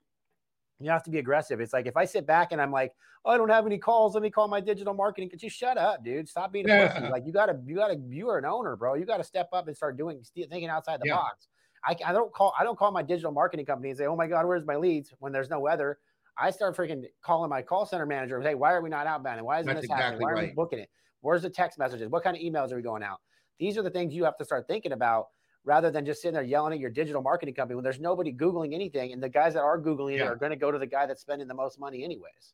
[0.79, 1.59] You have to be aggressive.
[1.59, 2.93] It's like if I sit back and I'm like,
[3.25, 4.13] oh, I don't have any calls.
[4.13, 5.29] Let me call my digital marketing.
[5.29, 6.29] Could you shut up, dude?
[6.29, 7.09] Stop being a pussy.
[7.11, 8.93] Like you gotta, you gotta, you are an owner, bro.
[8.93, 11.15] You gotta step up and start doing, thinking outside the Yeah.
[11.15, 11.47] box.
[11.85, 14.27] I, I don't call, I don't call my digital marketing company and say, oh my
[14.27, 15.13] god, where's my leads?
[15.19, 15.99] When there's no weather,
[16.37, 18.37] I start freaking calling my call center manager.
[18.37, 19.41] and Hey, why are we not outbounding?
[19.41, 20.19] Why isn't That's this happening?
[20.19, 20.89] exactly Why are we booking it?
[21.21, 22.09] Where's the text messages?
[22.09, 23.19] What kind of emails are we going out?
[23.59, 25.27] These are the things you have to start thinking about
[25.65, 28.73] rather than just sitting there yelling at your digital marketing company when there's nobody Googling
[28.73, 29.11] anything.
[29.13, 31.21] And the guys that are Googling it are going to go to the guy that's
[31.21, 32.53] spending the most money anyways.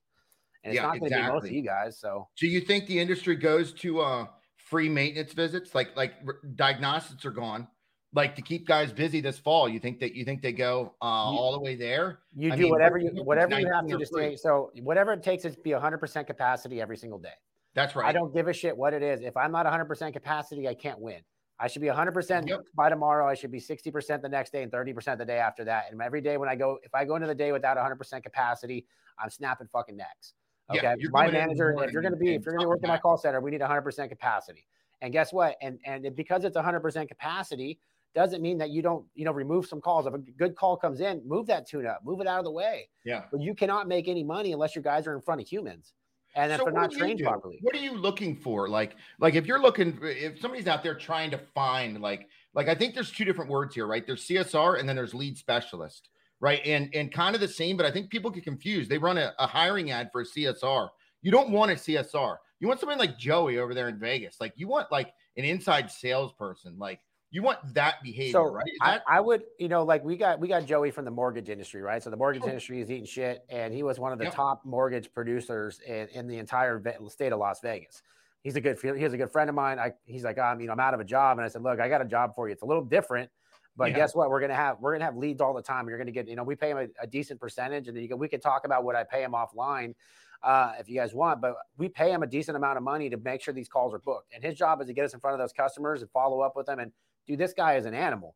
[0.63, 1.55] And it's Yeah, not going to be most of exactly.
[1.57, 1.99] you guys.
[1.99, 4.25] So do you think the industry goes to uh
[4.57, 7.67] free maintenance visits like like r- diagnostics are gone
[8.13, 11.29] like to keep guys busy this fall you think that you think they go uh
[11.31, 13.97] You- all the way there you I do mean, whatever you, whatever you have to
[13.99, 14.37] to.
[14.37, 17.35] So whatever it takes is to be 100% capacity every single day.
[17.75, 19.21] that's right I don't give a shit what it is.
[19.21, 21.21] If I'm not 100% capacity, I can't win.
[21.59, 22.65] I should be 100% Yep.
[22.75, 23.27] by tomorrow.
[23.27, 25.91] I should be 60% the next day and 30% the day after that.
[25.91, 28.85] And every day when I go, if I go into the day without 100% capacity,
[29.17, 30.33] I'm snapping fucking necks.
[30.69, 30.95] Okay.
[30.97, 32.65] you're my coming in in the manager, if you're going to be, if you're going
[32.65, 34.67] to work in my call center, we need 100% capacity.
[35.01, 35.55] And guess what?
[35.61, 37.79] And and because it's 100% capacity
[38.15, 40.07] doesn't mean that you don't, you know, remove some calls.
[40.07, 42.51] If a good call comes in, move that tune up, move it out of the
[42.51, 42.89] way.
[43.03, 45.93] yeah But you cannot make any money unless your guys are in front of humans.
[46.35, 47.23] And if So they're not trained do?
[47.23, 47.57] properly.
[47.61, 48.67] What are you looking for?
[48.67, 52.75] Like, like if you're looking, if somebody's out there trying to find, like, like I
[52.75, 54.05] think there's two different words here, right?
[54.05, 56.61] There's CSR and then there's lead specialist, right?
[56.65, 58.89] And and kind of the same, but I think people get confused.
[58.89, 60.89] They run a, a hiring ad for a CSR.
[61.21, 62.37] You don't want a CSR.
[62.59, 64.37] You want somebody like Joey over there in Vegas.
[64.39, 66.77] Like you want like an inside salesperson.
[66.77, 66.99] Like
[67.35, 68.65] You want that behavior, So right?
[68.65, 71.49] Is I, I would, you know, like we got we got Joey from the mortgage
[71.49, 72.01] industry, right?
[72.01, 72.49] So the mortgage Sure.
[72.51, 74.35] industry is eating shit, and he was one of the Yep.
[74.35, 78.01] top mortgage producers in, in the entire state of Las Vegas.
[78.41, 79.79] He's a good he's a good friend of mine.
[79.79, 81.81] I, he's like, I'm, you know, I'm out of a job, and I said, look,
[81.81, 82.53] I got a job for you.
[82.53, 83.29] It's a little different,
[83.75, 83.97] but Yeah.
[83.97, 84.29] guess what?
[84.29, 85.89] We're gonna have we're gonna have leads all the time.
[85.89, 88.07] You're gonna get, you know, we pay him a, a decent percentage, and then you
[88.07, 89.93] can, we can talk about what I pay him offline
[90.41, 91.41] uh, if you guys want.
[91.41, 93.99] But we pay him a decent amount of money to make sure these calls are
[93.99, 96.39] booked, and his job is to get us in front of those customers and follow
[96.39, 96.79] up with them.
[96.79, 96.93] And
[97.27, 98.35] dude, this guy is an animal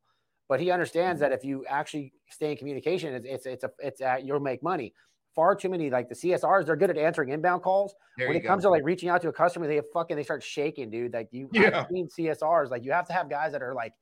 [0.50, 4.02] but he understands that if you actually stay in communication, it's it's it's a it's
[4.02, 4.92] uh, you'll make money.
[5.36, 7.94] Far too many like the CSRs, they're good at answering inbound calls.
[8.18, 8.48] there when it go.
[8.48, 11.14] comes to like reaching out to a customer, they fucking they start shaking, dude.
[11.14, 11.82] Like you, Yeah.
[11.82, 12.72] I've seen CSRs.
[12.72, 13.94] Like you have to have guys that are like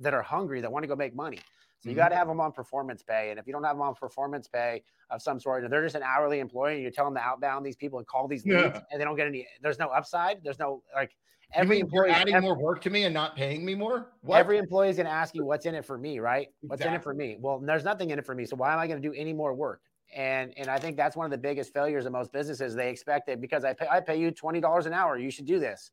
[0.00, 1.38] that are hungry that want to go make money.
[1.86, 1.98] So you Mhm.
[2.00, 4.48] got to have them on performance pay, and if you don't have them on performance
[4.48, 7.20] pay of some sort, and they're just an hourly employee, and you tell them to
[7.20, 9.46] outbound these people and call these leads, and they don't get any.
[9.62, 10.42] There's no upside.
[10.42, 12.10] There's no like You every employee.
[12.10, 14.08] adding every- more work to me and not paying me more?
[14.22, 14.38] What?
[14.38, 16.48] Every employee is going to ask you what's in it for me, right?
[16.62, 17.36] What's in it for me?
[17.38, 18.46] Well, there's nothing in it for me.
[18.46, 19.80] So why am I going to do any more work?
[20.12, 22.74] And and I think that's one of the biggest failures of most businesses.
[22.74, 25.16] They expect it because I pay I pay you twenty dollars an hour.
[25.18, 25.92] You should do this.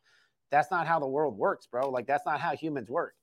[0.50, 1.90] That's not how the world works, bro.
[1.90, 3.14] Like that's not how humans work.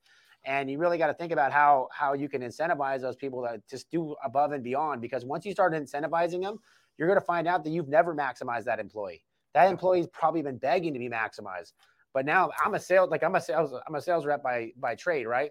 [0.44, 3.62] And you really got to think about how how you can incentivize those people to
[3.68, 5.00] just do above and beyond.
[5.00, 6.58] Because once you start incentivizing them,
[6.96, 9.24] you're going to find out that you've never maximized that employee.
[9.54, 11.72] That employee's probably been begging to be maximized.
[12.12, 14.94] But now I'm a sales like I'm a sales I'm a sales rep by by
[14.94, 15.50] trade, right?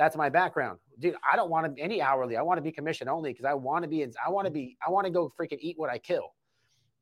[0.00, 1.14] That's my background, dude.
[1.30, 2.36] I don't want to be any hourly.
[2.36, 4.10] I want to be commission only because I want to mm-hmm.
[4.10, 4.16] be.
[4.24, 4.76] I want to be.
[4.86, 6.32] I want to go freaking eat what I kill.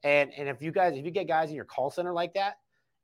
[0.03, 2.57] And and if you guys, if you get guys in your call center like that,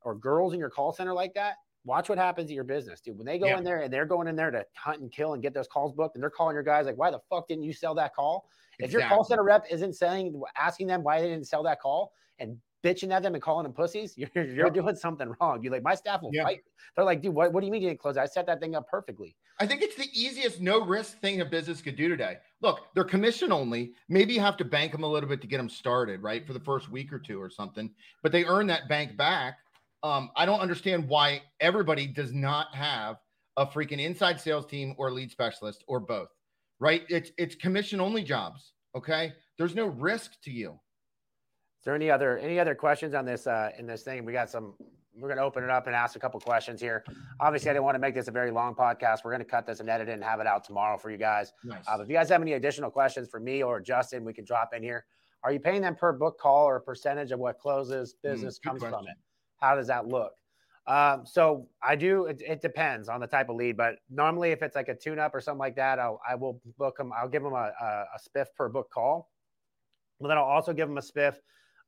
[0.03, 3.17] or girls in your call center like that, watch what happens at your business, dude.
[3.17, 3.57] When they go Yeah.
[3.59, 5.93] in there and they're going in there to hunt and kill and get those calls
[5.93, 8.49] booked, and they're calling your guys like, "Why the fuck didn't you sell that call?"
[8.79, 12.11] If your call center rep isn't saying, asking them why they didn't sell that call
[12.39, 14.73] and bitching at them and calling them pussies, you're, you're Yep.
[14.73, 15.63] doing something wrong.
[15.63, 16.61] You like my staff will fight.
[16.95, 18.17] They're like, dude, what, what do you mean you didn't close?
[18.17, 19.35] I set that thing up perfectly.
[19.59, 22.37] I think it's the easiest no risk thing a business could do today.
[22.61, 23.93] Look, they're commission only.
[24.09, 26.45] Maybe you have to bank them a little bit to get them started, right?
[26.45, 27.89] For the first week or two or something,
[28.21, 29.59] but they earn that bank back.
[30.03, 33.17] Um, I don't understand why everybody does not have
[33.57, 36.29] a freaking inside sales team or lead specialist or both,
[36.79, 37.03] right?
[37.09, 38.73] It's it's commission only jobs.
[38.95, 39.33] Okay.
[39.57, 40.71] There's no risk to you.
[40.71, 44.25] Is there any other any other questions on this uh in this thing?
[44.25, 44.73] We got some
[45.17, 47.03] we're gonna open it up and ask a couple questions here.
[47.39, 49.19] Obviously, I didn't want to make this a very long podcast.
[49.23, 51.53] We're gonna cut this and edit it and have it out tomorrow for you guys.
[51.63, 51.85] Nice.
[51.87, 54.73] Uh, if you guys have any additional questions for me or Justin, we can drop
[54.75, 55.05] in here.
[55.43, 58.63] Are you paying them per book call or a percentage of what closes business Mm,
[58.63, 59.15] comes from it?
[59.59, 60.33] How does that look?
[60.87, 62.25] Um, so I do.
[62.25, 65.33] It, it depends on the type of lead, but normally if it's like a tune-up
[65.33, 67.11] or something like that, I'll, I will book them.
[67.17, 69.31] I'll give them a, a, a spiff per book call.
[70.19, 71.37] But then I'll also give them a spiff,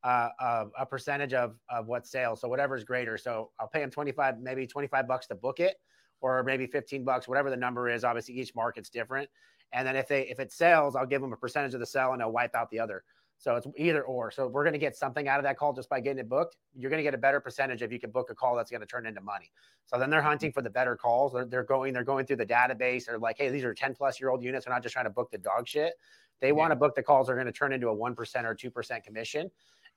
[0.03, 2.41] uh, of a percentage of of what sales.
[2.41, 3.17] So whatever is greater.
[3.17, 5.75] So I'll pay them 25, maybe 25 bucks to book it,
[6.21, 8.03] or maybe 15 bucks, whatever the number is.
[8.03, 9.29] Obviously, each market's different.
[9.73, 12.13] And then if they if it sells, I'll give them a percentage of the sell
[12.13, 13.03] and I'll wipe out the other.
[13.39, 14.31] So it's either or.
[14.31, 16.57] So we're going to get something out of that call just by getting it booked.
[16.75, 18.81] You're going to get a better percentage if you can book a call that's going
[18.81, 19.51] to turn into money.
[19.85, 21.33] So then they're hunting for the better calls.
[21.33, 23.05] They're, they're going they're going through the database.
[23.05, 24.65] They're like, hey, these are 10 plus year old units.
[24.65, 25.93] They're not just trying to book the dog shit.
[26.39, 27.27] They want to book the calls.
[27.27, 29.49] They're going to turn into a one percent or two percent commission.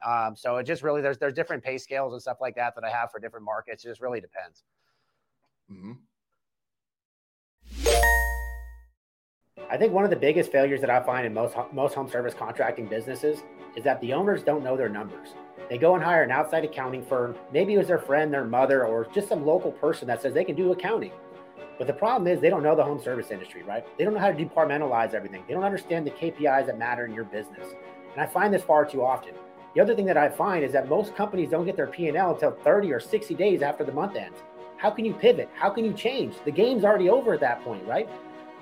[0.07, 2.85] Um, so it just really there's there's different pay scales and stuff like that that
[2.85, 3.85] I have for different markets.
[3.85, 4.65] It just really depends.
[5.71, 5.99] Mhm.
[9.69, 12.35] I think one of the biggest failures that I find in most most home service
[12.35, 13.43] contracting businesses
[13.77, 15.35] is that the owners don't know their numbers.
[15.69, 17.37] They go and hire an outside accounting firm.
[17.53, 20.45] Maybe it was their friend, their mother, or just some local person that says they
[20.45, 21.13] can do accounting.
[21.79, 23.87] But the problem is they don't know the home service industry, right?
[23.97, 25.45] They don't know how to departmentalize everything.
[25.47, 27.67] They don't understand the KPIs that matter in your business.
[28.13, 29.35] And I find this far too often.
[29.75, 32.51] The other thing that I find is that most companies don't get their P&L until
[32.51, 34.39] 30 or 60 days after the month ends.
[34.77, 35.49] How can you pivot?
[35.55, 36.35] How can you change?
[36.45, 38.09] The game's already over at that point, right?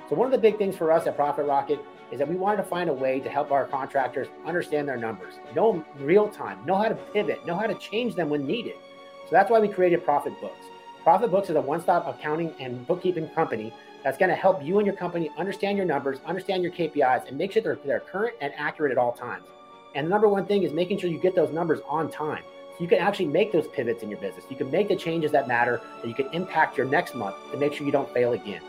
[0.09, 2.57] So one of the big things for us at Profit Rocket is that we wanted
[2.59, 6.77] to find a way to help our contractors understand their numbers, know real time, know
[6.77, 8.77] how to pivot, know how to change them when needed.
[9.27, 10.65] So that's why we created Profit Books.
[11.03, 14.87] Profit Books is a one-stop accounting and bookkeeping company that's going to help you and
[14.87, 18.55] your company understand your numbers, understand your KPIs, and make sure they're, they're current and
[18.57, 19.45] accurate at all times.
[19.95, 22.45] And the number one thing is making sure you get those numbers on time.
[22.45, 24.47] So you can actually make those pivots in your business.
[24.49, 27.59] You can make the changes that matter that you can impact your next month to
[27.59, 28.63] make sure you don't fail again.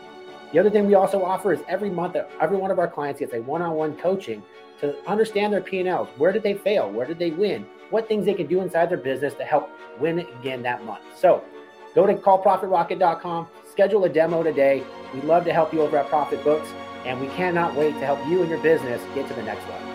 [0.52, 3.34] The other thing we also offer is every month, every one of our clients gets
[3.34, 4.42] a one-on-one coaching
[4.80, 6.08] to understand their P&Ls.
[6.16, 6.90] Where did they fail?
[6.90, 7.66] Where did they win?
[7.90, 11.02] What things they can do inside their business to help win again that month.
[11.16, 11.44] So
[11.94, 14.82] go to callprofitrocket.com, schedule a demo today.
[15.14, 16.68] We'd love to help you over at Profit Books,
[17.04, 19.89] and we cannot wait to help you and your business get to the next level.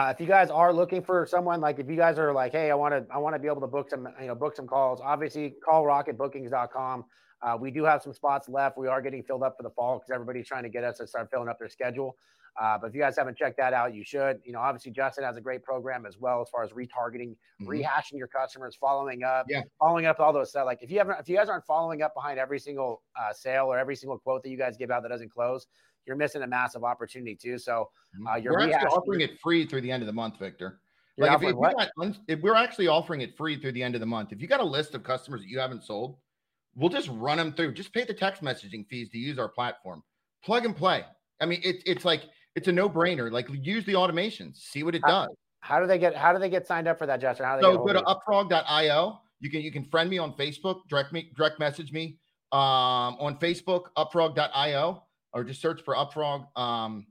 [0.00, 2.70] Uh, if you guys are looking for someone, like if you guys are like, hey,
[2.70, 4.66] I want to, I want to be able to book some, you know, book some
[4.66, 4.98] calls.
[5.04, 7.04] Obviously, call rocketbookings.com.
[7.42, 8.78] Uh, we do have some spots left.
[8.78, 11.06] We are getting filled up for the fall because everybody's trying to get us to
[11.06, 12.16] start filling up their schedule.
[12.60, 14.40] Uh, but if you guys haven't checked that out, you should.
[14.42, 17.66] You know, obviously Justin has a great program as well as far as retargeting, Mhm.
[17.66, 19.62] rehashing your customers, following up, Yeah.
[19.78, 20.64] following up all those stuff.
[20.64, 23.66] Like if you haven't, if you guys aren't following up behind every single uh, sale
[23.66, 25.66] or every single quote that you guys give out that doesn't close,
[26.06, 27.58] you're missing a massive opportunity too.
[27.58, 27.90] So
[28.28, 30.80] uh, you're we're actually offering it free through the end of the month, Victor.
[31.16, 34.00] you're Like if, if, got if we're actually offering it free through the end of
[34.00, 36.16] the month, if you got a list of customers that you haven't sold,
[36.74, 37.74] we'll just run them through.
[37.74, 40.02] Just pay the text messaging fees to use our platform.
[40.44, 41.04] Plug and play.
[41.40, 42.22] I mean, it's it's like
[42.56, 43.30] it's a no brainer.
[43.30, 45.36] Like use the automations, see what it Uh, does.
[45.60, 46.16] How do they get?
[46.16, 47.46] How do they get signed up for that, Justin?
[47.46, 49.20] How do they So go to upfrog.io.
[49.40, 52.18] You can you can friend me on Facebook, direct me, direct message me
[52.52, 56.46] um, on Facebook, upfrog.io, or just search for upfrog.
[56.58, 57.06] Um,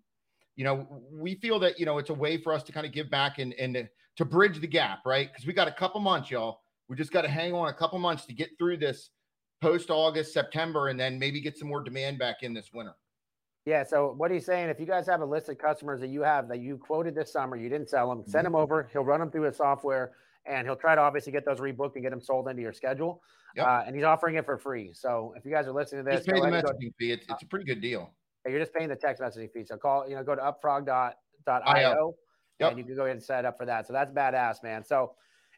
[0.55, 2.91] you know, we feel that you know it's a way for us to kind of
[2.91, 5.29] give back and and to bridge the gap, right?
[5.31, 6.61] Because we got a couple months, y'all.
[6.89, 9.11] We just got to hang on a couple months to get through this
[9.61, 12.95] post August, September, and then maybe get some more demand back in this winter.
[13.65, 13.83] Yeah.
[13.83, 16.47] So what he's saying, if you guys have a list of customers that you have
[16.47, 18.31] that you quoted this summer, you didn't sell them, Mm-hmm.
[18.31, 18.89] send them over.
[18.91, 20.13] He'll run them through his software,
[20.49, 23.21] and he'll try to obviously get those rebooked and get them sold into your schedule.
[23.55, 23.65] Yep.
[23.65, 24.91] Uh, and he's offering it for free.
[24.93, 27.11] So if you guys are listening to this, pay the messaging fee.
[27.11, 28.13] It's, it's a pretty good deal.
[28.47, 29.63] you're just paying the text messaging fee.
[29.65, 32.15] So call, you know, go to upfrog.io
[32.59, 32.71] Yep.
[32.71, 33.87] and you can go ahead and set up for that.
[33.87, 34.83] So that's badass, man.
[34.83, 35.13] So,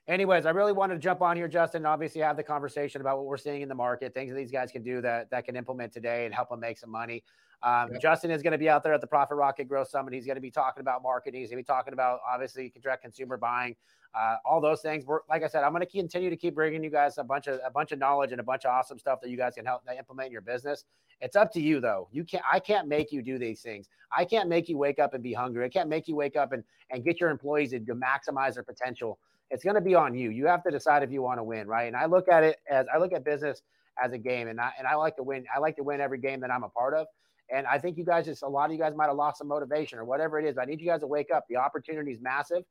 [0.07, 3.17] anyways, I really wanted to jump on here, Justin, and obviously have the conversation about
[3.17, 5.55] what we're seeing in the market, things that these guys can do that that can
[5.55, 7.23] implement today and help them make some money.
[7.63, 8.01] Um, Yep.
[8.01, 10.13] Justin is going to be out there at the Profit Rocket Growth Summit.
[10.13, 11.41] He's going to be talking about marketing.
[11.41, 13.75] He's going to be talking about obviously direct consumer buying,
[14.15, 15.05] uh, all those things.
[15.05, 17.47] We're, like I said, I'm going to continue to keep bringing you guys a bunch
[17.47, 19.65] of a bunch of knowledge and a bunch of awesome stuff that you guys can
[19.65, 20.85] help implement in your business.
[21.21, 22.07] It's up to you though.
[22.11, 22.43] You can't.
[22.51, 23.87] I can't make you do these things.
[24.15, 25.63] I can't make you wake up and be hungry.
[25.63, 28.63] I can't make you wake up and and get your employees to, to maximize their
[28.63, 29.19] potential.
[29.51, 30.29] It's going to be on you.
[30.31, 31.83] You have to decide if you want to win, right?
[31.83, 33.61] And I look at it as I look at business
[34.03, 35.45] as a game, and I and I like to win.
[35.55, 37.05] I like to win every game that I'm a part of.
[37.53, 39.47] And I think you guys just a lot of you guys might have lost some
[39.47, 40.55] motivation or whatever it is.
[40.55, 41.45] But I need you guys to wake up.
[41.49, 42.63] The opportunity is massive,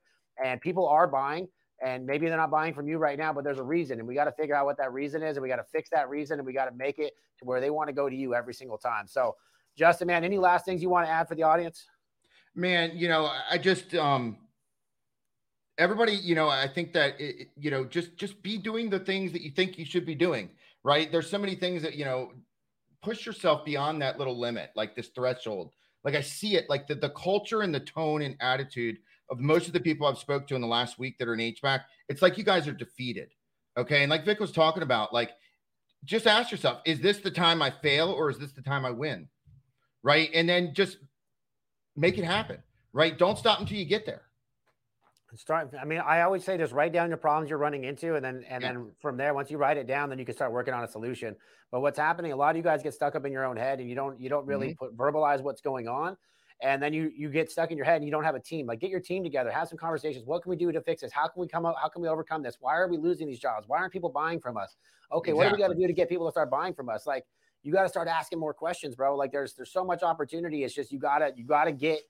[0.43, 1.49] and people are buying.
[1.83, 4.15] And maybe they're not buying from you right now, but there's a reason, and we
[4.15, 6.39] got to figure out what that reason is, and we got to fix that reason,
[6.39, 8.53] and we got to make it to where they want to go to you every
[8.53, 9.07] single time.
[9.07, 9.35] So,
[9.79, 11.87] Justin, man, any last things you want to add for the audience?
[12.55, 14.37] man you know i just um
[15.79, 19.33] everybody you know i think that it, you know just just be doing the things
[19.33, 20.51] that you think you should be doing
[20.83, 22.33] right there's so many things that you know
[23.03, 25.73] push yourself beyond that little limit like this threshold.
[26.05, 28.97] Like i see it like the, the culture and the tone and attitude
[29.31, 31.41] of most of the people i've spoke to in the last week that are in
[31.41, 33.29] hvac it's like you guys are defeated
[33.77, 34.03] okay?
[34.03, 35.31] And like vic was talking about like
[36.05, 38.91] just ask yourself is this the time i fail or is this the time i
[38.91, 39.29] win
[40.03, 40.31] right?
[40.33, 40.97] And then just
[41.97, 43.19] make it happen right?
[43.19, 44.23] Don't stop until you get there
[45.37, 45.71] Start.
[45.81, 48.45] I mean, I always say just write down your problems you're running into, and then
[48.49, 48.73] and Yeah.
[48.73, 50.89] then from there, once you write it down, then you can start working on a
[50.89, 51.37] solution.
[51.71, 52.33] But what's happening?
[52.33, 54.21] A lot of you guys get stuck up in your own head, and you don't
[54.21, 54.87] you don't really mm-hmm.
[54.87, 56.17] put verbalize what's going on,
[56.63, 58.67] and then you you get stuck in your head, and you don't have a team.
[58.67, 60.25] Like get your team together, have some conversations.
[60.27, 61.13] What can we do to fix this?
[61.13, 61.77] How can we come up?
[61.81, 62.57] How can we overcome this?
[62.61, 63.69] Why are we losing these jobs?
[63.69, 64.77] Why aren't people buying from us?
[65.13, 67.07] Okay, what do we got to do to get people to start buying from us?
[67.07, 67.25] Like
[67.63, 69.17] you got to start asking more questions, bro.
[69.17, 70.65] Like there's there's so much opportunity.
[70.65, 72.01] It's just you gotta you gotta get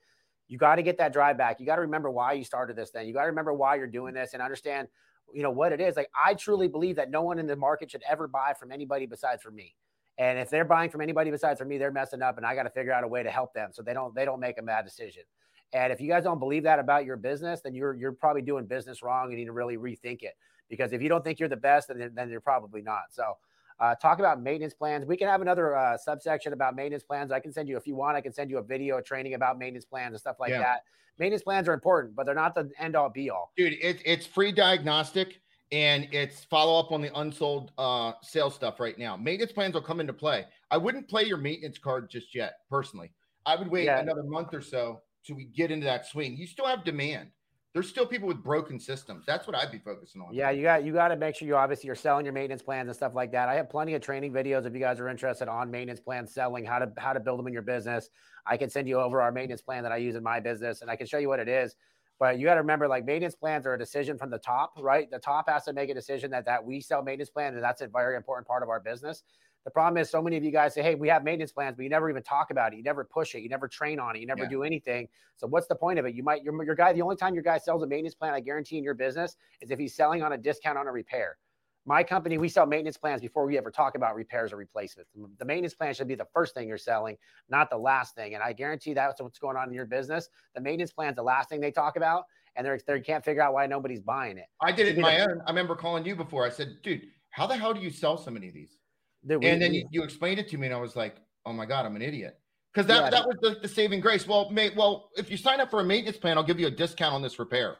[0.51, 1.61] you got to get that drive back.
[1.61, 3.07] You got to remember why you started this thing.
[3.07, 4.89] You got to remember why you're doing this and understand,
[5.33, 5.95] you know, what it is.
[5.95, 9.05] Like I truly believe that no one in the market should ever buy from anybody
[9.05, 9.73] besides from me.
[10.17, 12.63] And if they're buying from anybody besides from me, they're messing up and I got
[12.63, 14.61] to figure out a way to help them so they don't they don't make a
[14.61, 15.23] bad decision.
[15.71, 18.65] And if you guys don't believe that about your business, then you're you're probably doing
[18.65, 19.23] business wrong.
[19.23, 20.33] And you need to really rethink it
[20.69, 23.03] because if you don't think you're the best, then, then you're probably not.
[23.11, 23.37] So
[23.81, 25.05] uh, talk about maintenance plans.
[25.05, 27.31] We can have another uh, subsection about maintenance plans.
[27.31, 29.57] I can send you, if you want, I can send you a video training about
[29.57, 30.59] maintenance plans and stuff like Yeah.
[30.59, 30.81] that.
[31.17, 33.51] Maintenance plans are important, but they're not the end all be all.
[33.57, 35.41] dude it, it's free diagnostic
[35.71, 39.81] and it's follow up on the unsold uh sales stuff right now maintenance plans will
[39.81, 43.11] come into play i wouldn't play your maintenance card just yet personally
[43.45, 43.99] i would wait Yeah.
[43.99, 47.29] another month or so till we get into that swing you still have demand
[47.73, 50.83] there's still people with broken systems that's what i'd be focusing on Yeah, you got
[50.83, 53.31] you got to make sure you obviously you're selling your maintenance plans and stuff like
[53.31, 53.49] that.
[53.49, 56.65] I have plenty of training videos if you guys are interested on maintenance plans, selling
[56.65, 58.09] how to how to build them in your business.
[58.45, 60.89] I can send you over our maintenance plan that I use in my business, and
[60.89, 61.75] I can show you what it is.
[62.19, 65.09] But you got to remember, like maintenance plans are a decision from the top, right?
[65.09, 67.81] The top has to make a decision that that we sell maintenance plans, and that's
[67.81, 69.23] a very important part of our business.
[69.63, 71.83] The problem is, so many of you guys say, "Hey, we have maintenance plans," but
[71.83, 72.77] you never even talk about it.
[72.77, 73.41] You never push it.
[73.41, 74.19] You never train on it.
[74.19, 74.49] You never Yeah.
[74.49, 75.07] do anything.
[75.35, 76.15] So, what's the point of it?
[76.15, 76.93] You might your your guy.
[76.93, 79.69] The only time your guy sells a maintenance plan, I guarantee, in your business is
[79.69, 81.37] if he's selling on a discount on a repair.
[81.85, 85.11] My company, we sell maintenance plans before we ever talk about repairs or replacements.
[85.39, 87.17] The maintenance plan should be the first thing you're selling,
[87.49, 88.35] not the last thing.
[88.35, 90.29] And I guarantee that's what's going on in your business.
[90.53, 92.25] The maintenance plan's the last thing they talk about.
[92.57, 94.45] and they're they can't figure out why nobody's buying it.
[94.59, 95.41] I did it Should be my the- own.
[95.47, 96.45] I remember calling you before.
[96.45, 98.77] I said, dude, how the hell do you sell so many of these?
[99.23, 101.15] We- and then you, you explained it to me, and I was like,
[101.45, 102.39] "Oh my god, I'm an idiot."
[102.73, 103.09] Because that Yeah.
[103.09, 104.27] that was the, the saving grace.
[104.27, 106.71] Well, mate, well, if you sign up for a maintenance plan, I'll give you a
[106.71, 107.77] discount on this repair.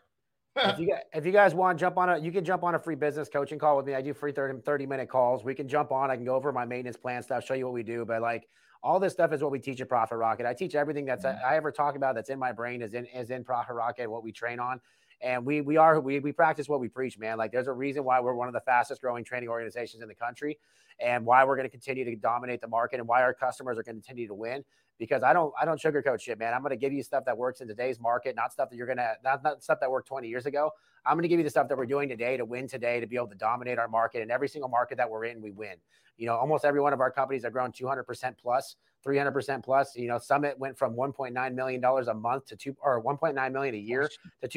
[0.58, 2.76] if you guys, if you guys want to jump on a you can jump on
[2.76, 5.56] a free business coaching call with me i do free 30, 30 minute calls we
[5.56, 7.84] can jump on i can go over my maintenance plan stuff show you what we
[7.84, 8.50] do but like
[8.84, 11.42] all this stuff is what we teach at profit rocket i teach everything that's Mhm.
[11.46, 14.24] i ever talk about that's in my brain is in is in profit rocket what
[14.26, 14.82] we train on
[15.22, 18.04] and we we are we, we practice what we preach man like there's a reason
[18.04, 20.58] why we're one of the fastest growing training organizations in the country
[21.00, 23.84] and why we're going to continue to dominate the market and why our customers are
[23.84, 24.64] going to continue to win
[25.02, 26.54] because I don't I don't sugarcoat shit, man.
[26.54, 28.86] I'm going to give you stuff that works in today's market, not stuff that you're
[28.86, 30.70] gonna not, not stuff that worked 20 years ago.
[31.08, 33.08] I'm going to give you the stuff that we're doing today to win today, to
[33.08, 34.22] be able to dominate our market.
[34.22, 35.74] And every single market that we're in, we win.
[36.18, 39.96] You know, almost every one of our companies have grown 200% plus, 300% plus.
[39.96, 43.74] You know, Summit went from 1.9 million dollars a month to two or 1.9 million
[43.74, 44.08] a year
[44.44, 44.48] to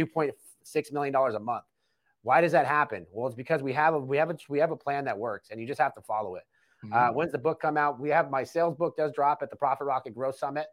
[0.65, 1.65] 2.6 million dollars a month.
[2.23, 3.07] Why does that happen?
[3.12, 5.51] Well, it's because we have a we have a we have a plan that works,
[5.51, 6.45] and you just have to follow it.
[6.85, 6.95] Mm-hmm.
[6.95, 8.01] Uh, when's the book come out?
[8.01, 10.67] We have my sales book does drop at the Profit Rocket Growth Summit.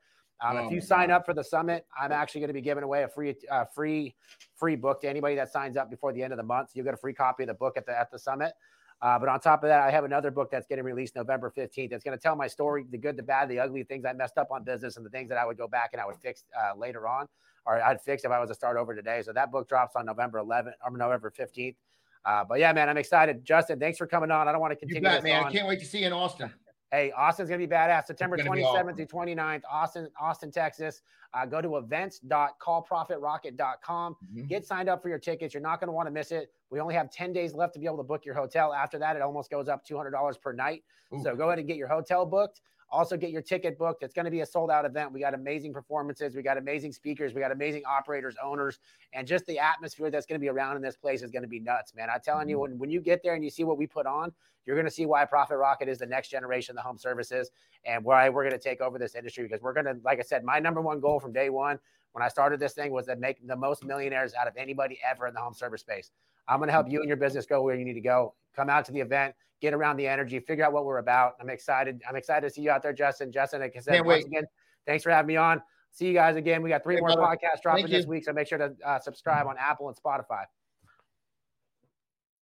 [0.43, 2.83] Um, Oh if you sign up for the summit, I'm actually going to be giving
[2.83, 4.15] away a free, uh, free,
[4.55, 6.69] free book to anybody that signs up before the end of the month.
[6.69, 8.53] So You'll get a free copy of the book at the at the summit.
[9.01, 11.91] Uh, but on top of that, I have another book that's getting released November 15th.
[11.91, 14.37] It's going to tell my story, the good, the bad, the ugly, things I messed
[14.37, 16.43] up on business, and the things that I would go back and I would fix
[16.55, 17.27] uh, later on,
[17.65, 19.23] or I'd fix if I was to start over today.
[19.23, 21.75] So that book drops on November 11th or November 15th.
[22.23, 23.43] Uh, but yeah, man, I'm excited.
[23.43, 24.47] Justin, thanks for coming on.
[24.47, 25.01] I don't want to continue.
[25.01, 25.41] You bet, man.
[25.41, 25.47] on.
[25.47, 26.53] I can't wait to see you in Austin.
[26.91, 28.05] Hey, Austin's gonna be badass.
[28.07, 31.01] September It's gonna be 27th through 29th, Austin, Austin, Texas.
[31.33, 34.17] Uh, go to events.callprofitrocket.com.
[34.35, 34.47] Mhm.
[34.49, 35.53] Get signed up for your tickets.
[35.53, 36.51] You're not going to want to miss it.
[36.69, 38.73] We only have 10 days left to be able to book your hotel.
[38.73, 40.83] After that, it almost goes up $200 per night.
[41.13, 41.23] Ooh.
[41.23, 42.59] So go ahead and get your hotel booked.
[42.91, 44.03] Also, get your ticket booked.
[44.03, 45.13] It's going to be a sold out event.
[45.13, 46.35] We got amazing performances.
[46.35, 47.33] We got amazing speakers.
[47.33, 48.79] We got amazing operators, owners,
[49.13, 51.47] and just the atmosphere that's going to be around in this place is going to
[51.47, 52.09] be nuts, man.
[52.13, 52.71] I'm telling you, mm-hmm.
[52.71, 54.33] when, when you get there and you see what we put on,
[54.65, 57.51] you're going to see why Profit Rocket is the next generation of the home services
[57.85, 60.23] and why we're going to take over this industry because we're going to, like I
[60.23, 61.79] said, my number one goal from day one
[62.11, 65.27] when I started this thing was to make the most millionaires out of anybody ever
[65.27, 66.11] in the home service space.
[66.47, 66.93] I'm going to help mm-hmm.
[66.93, 68.33] you and your business go where you need to go.
[68.55, 71.33] Come out to the event, get around the energy, figure out what we're about.
[71.39, 72.01] I'm excited.
[72.07, 73.31] I'm excited to see you out there, Justin.
[73.31, 74.27] Justin, like I said, Can't once wait.
[74.27, 74.45] again,
[74.85, 75.61] thanks for having me on.
[75.91, 76.61] See you guys again.
[76.61, 77.37] We got three Hey, more brother.
[77.37, 78.09] podcasts dropping Thank this you.
[78.09, 80.45] week, so make sure to uh, subscribe on Apple and Spotify.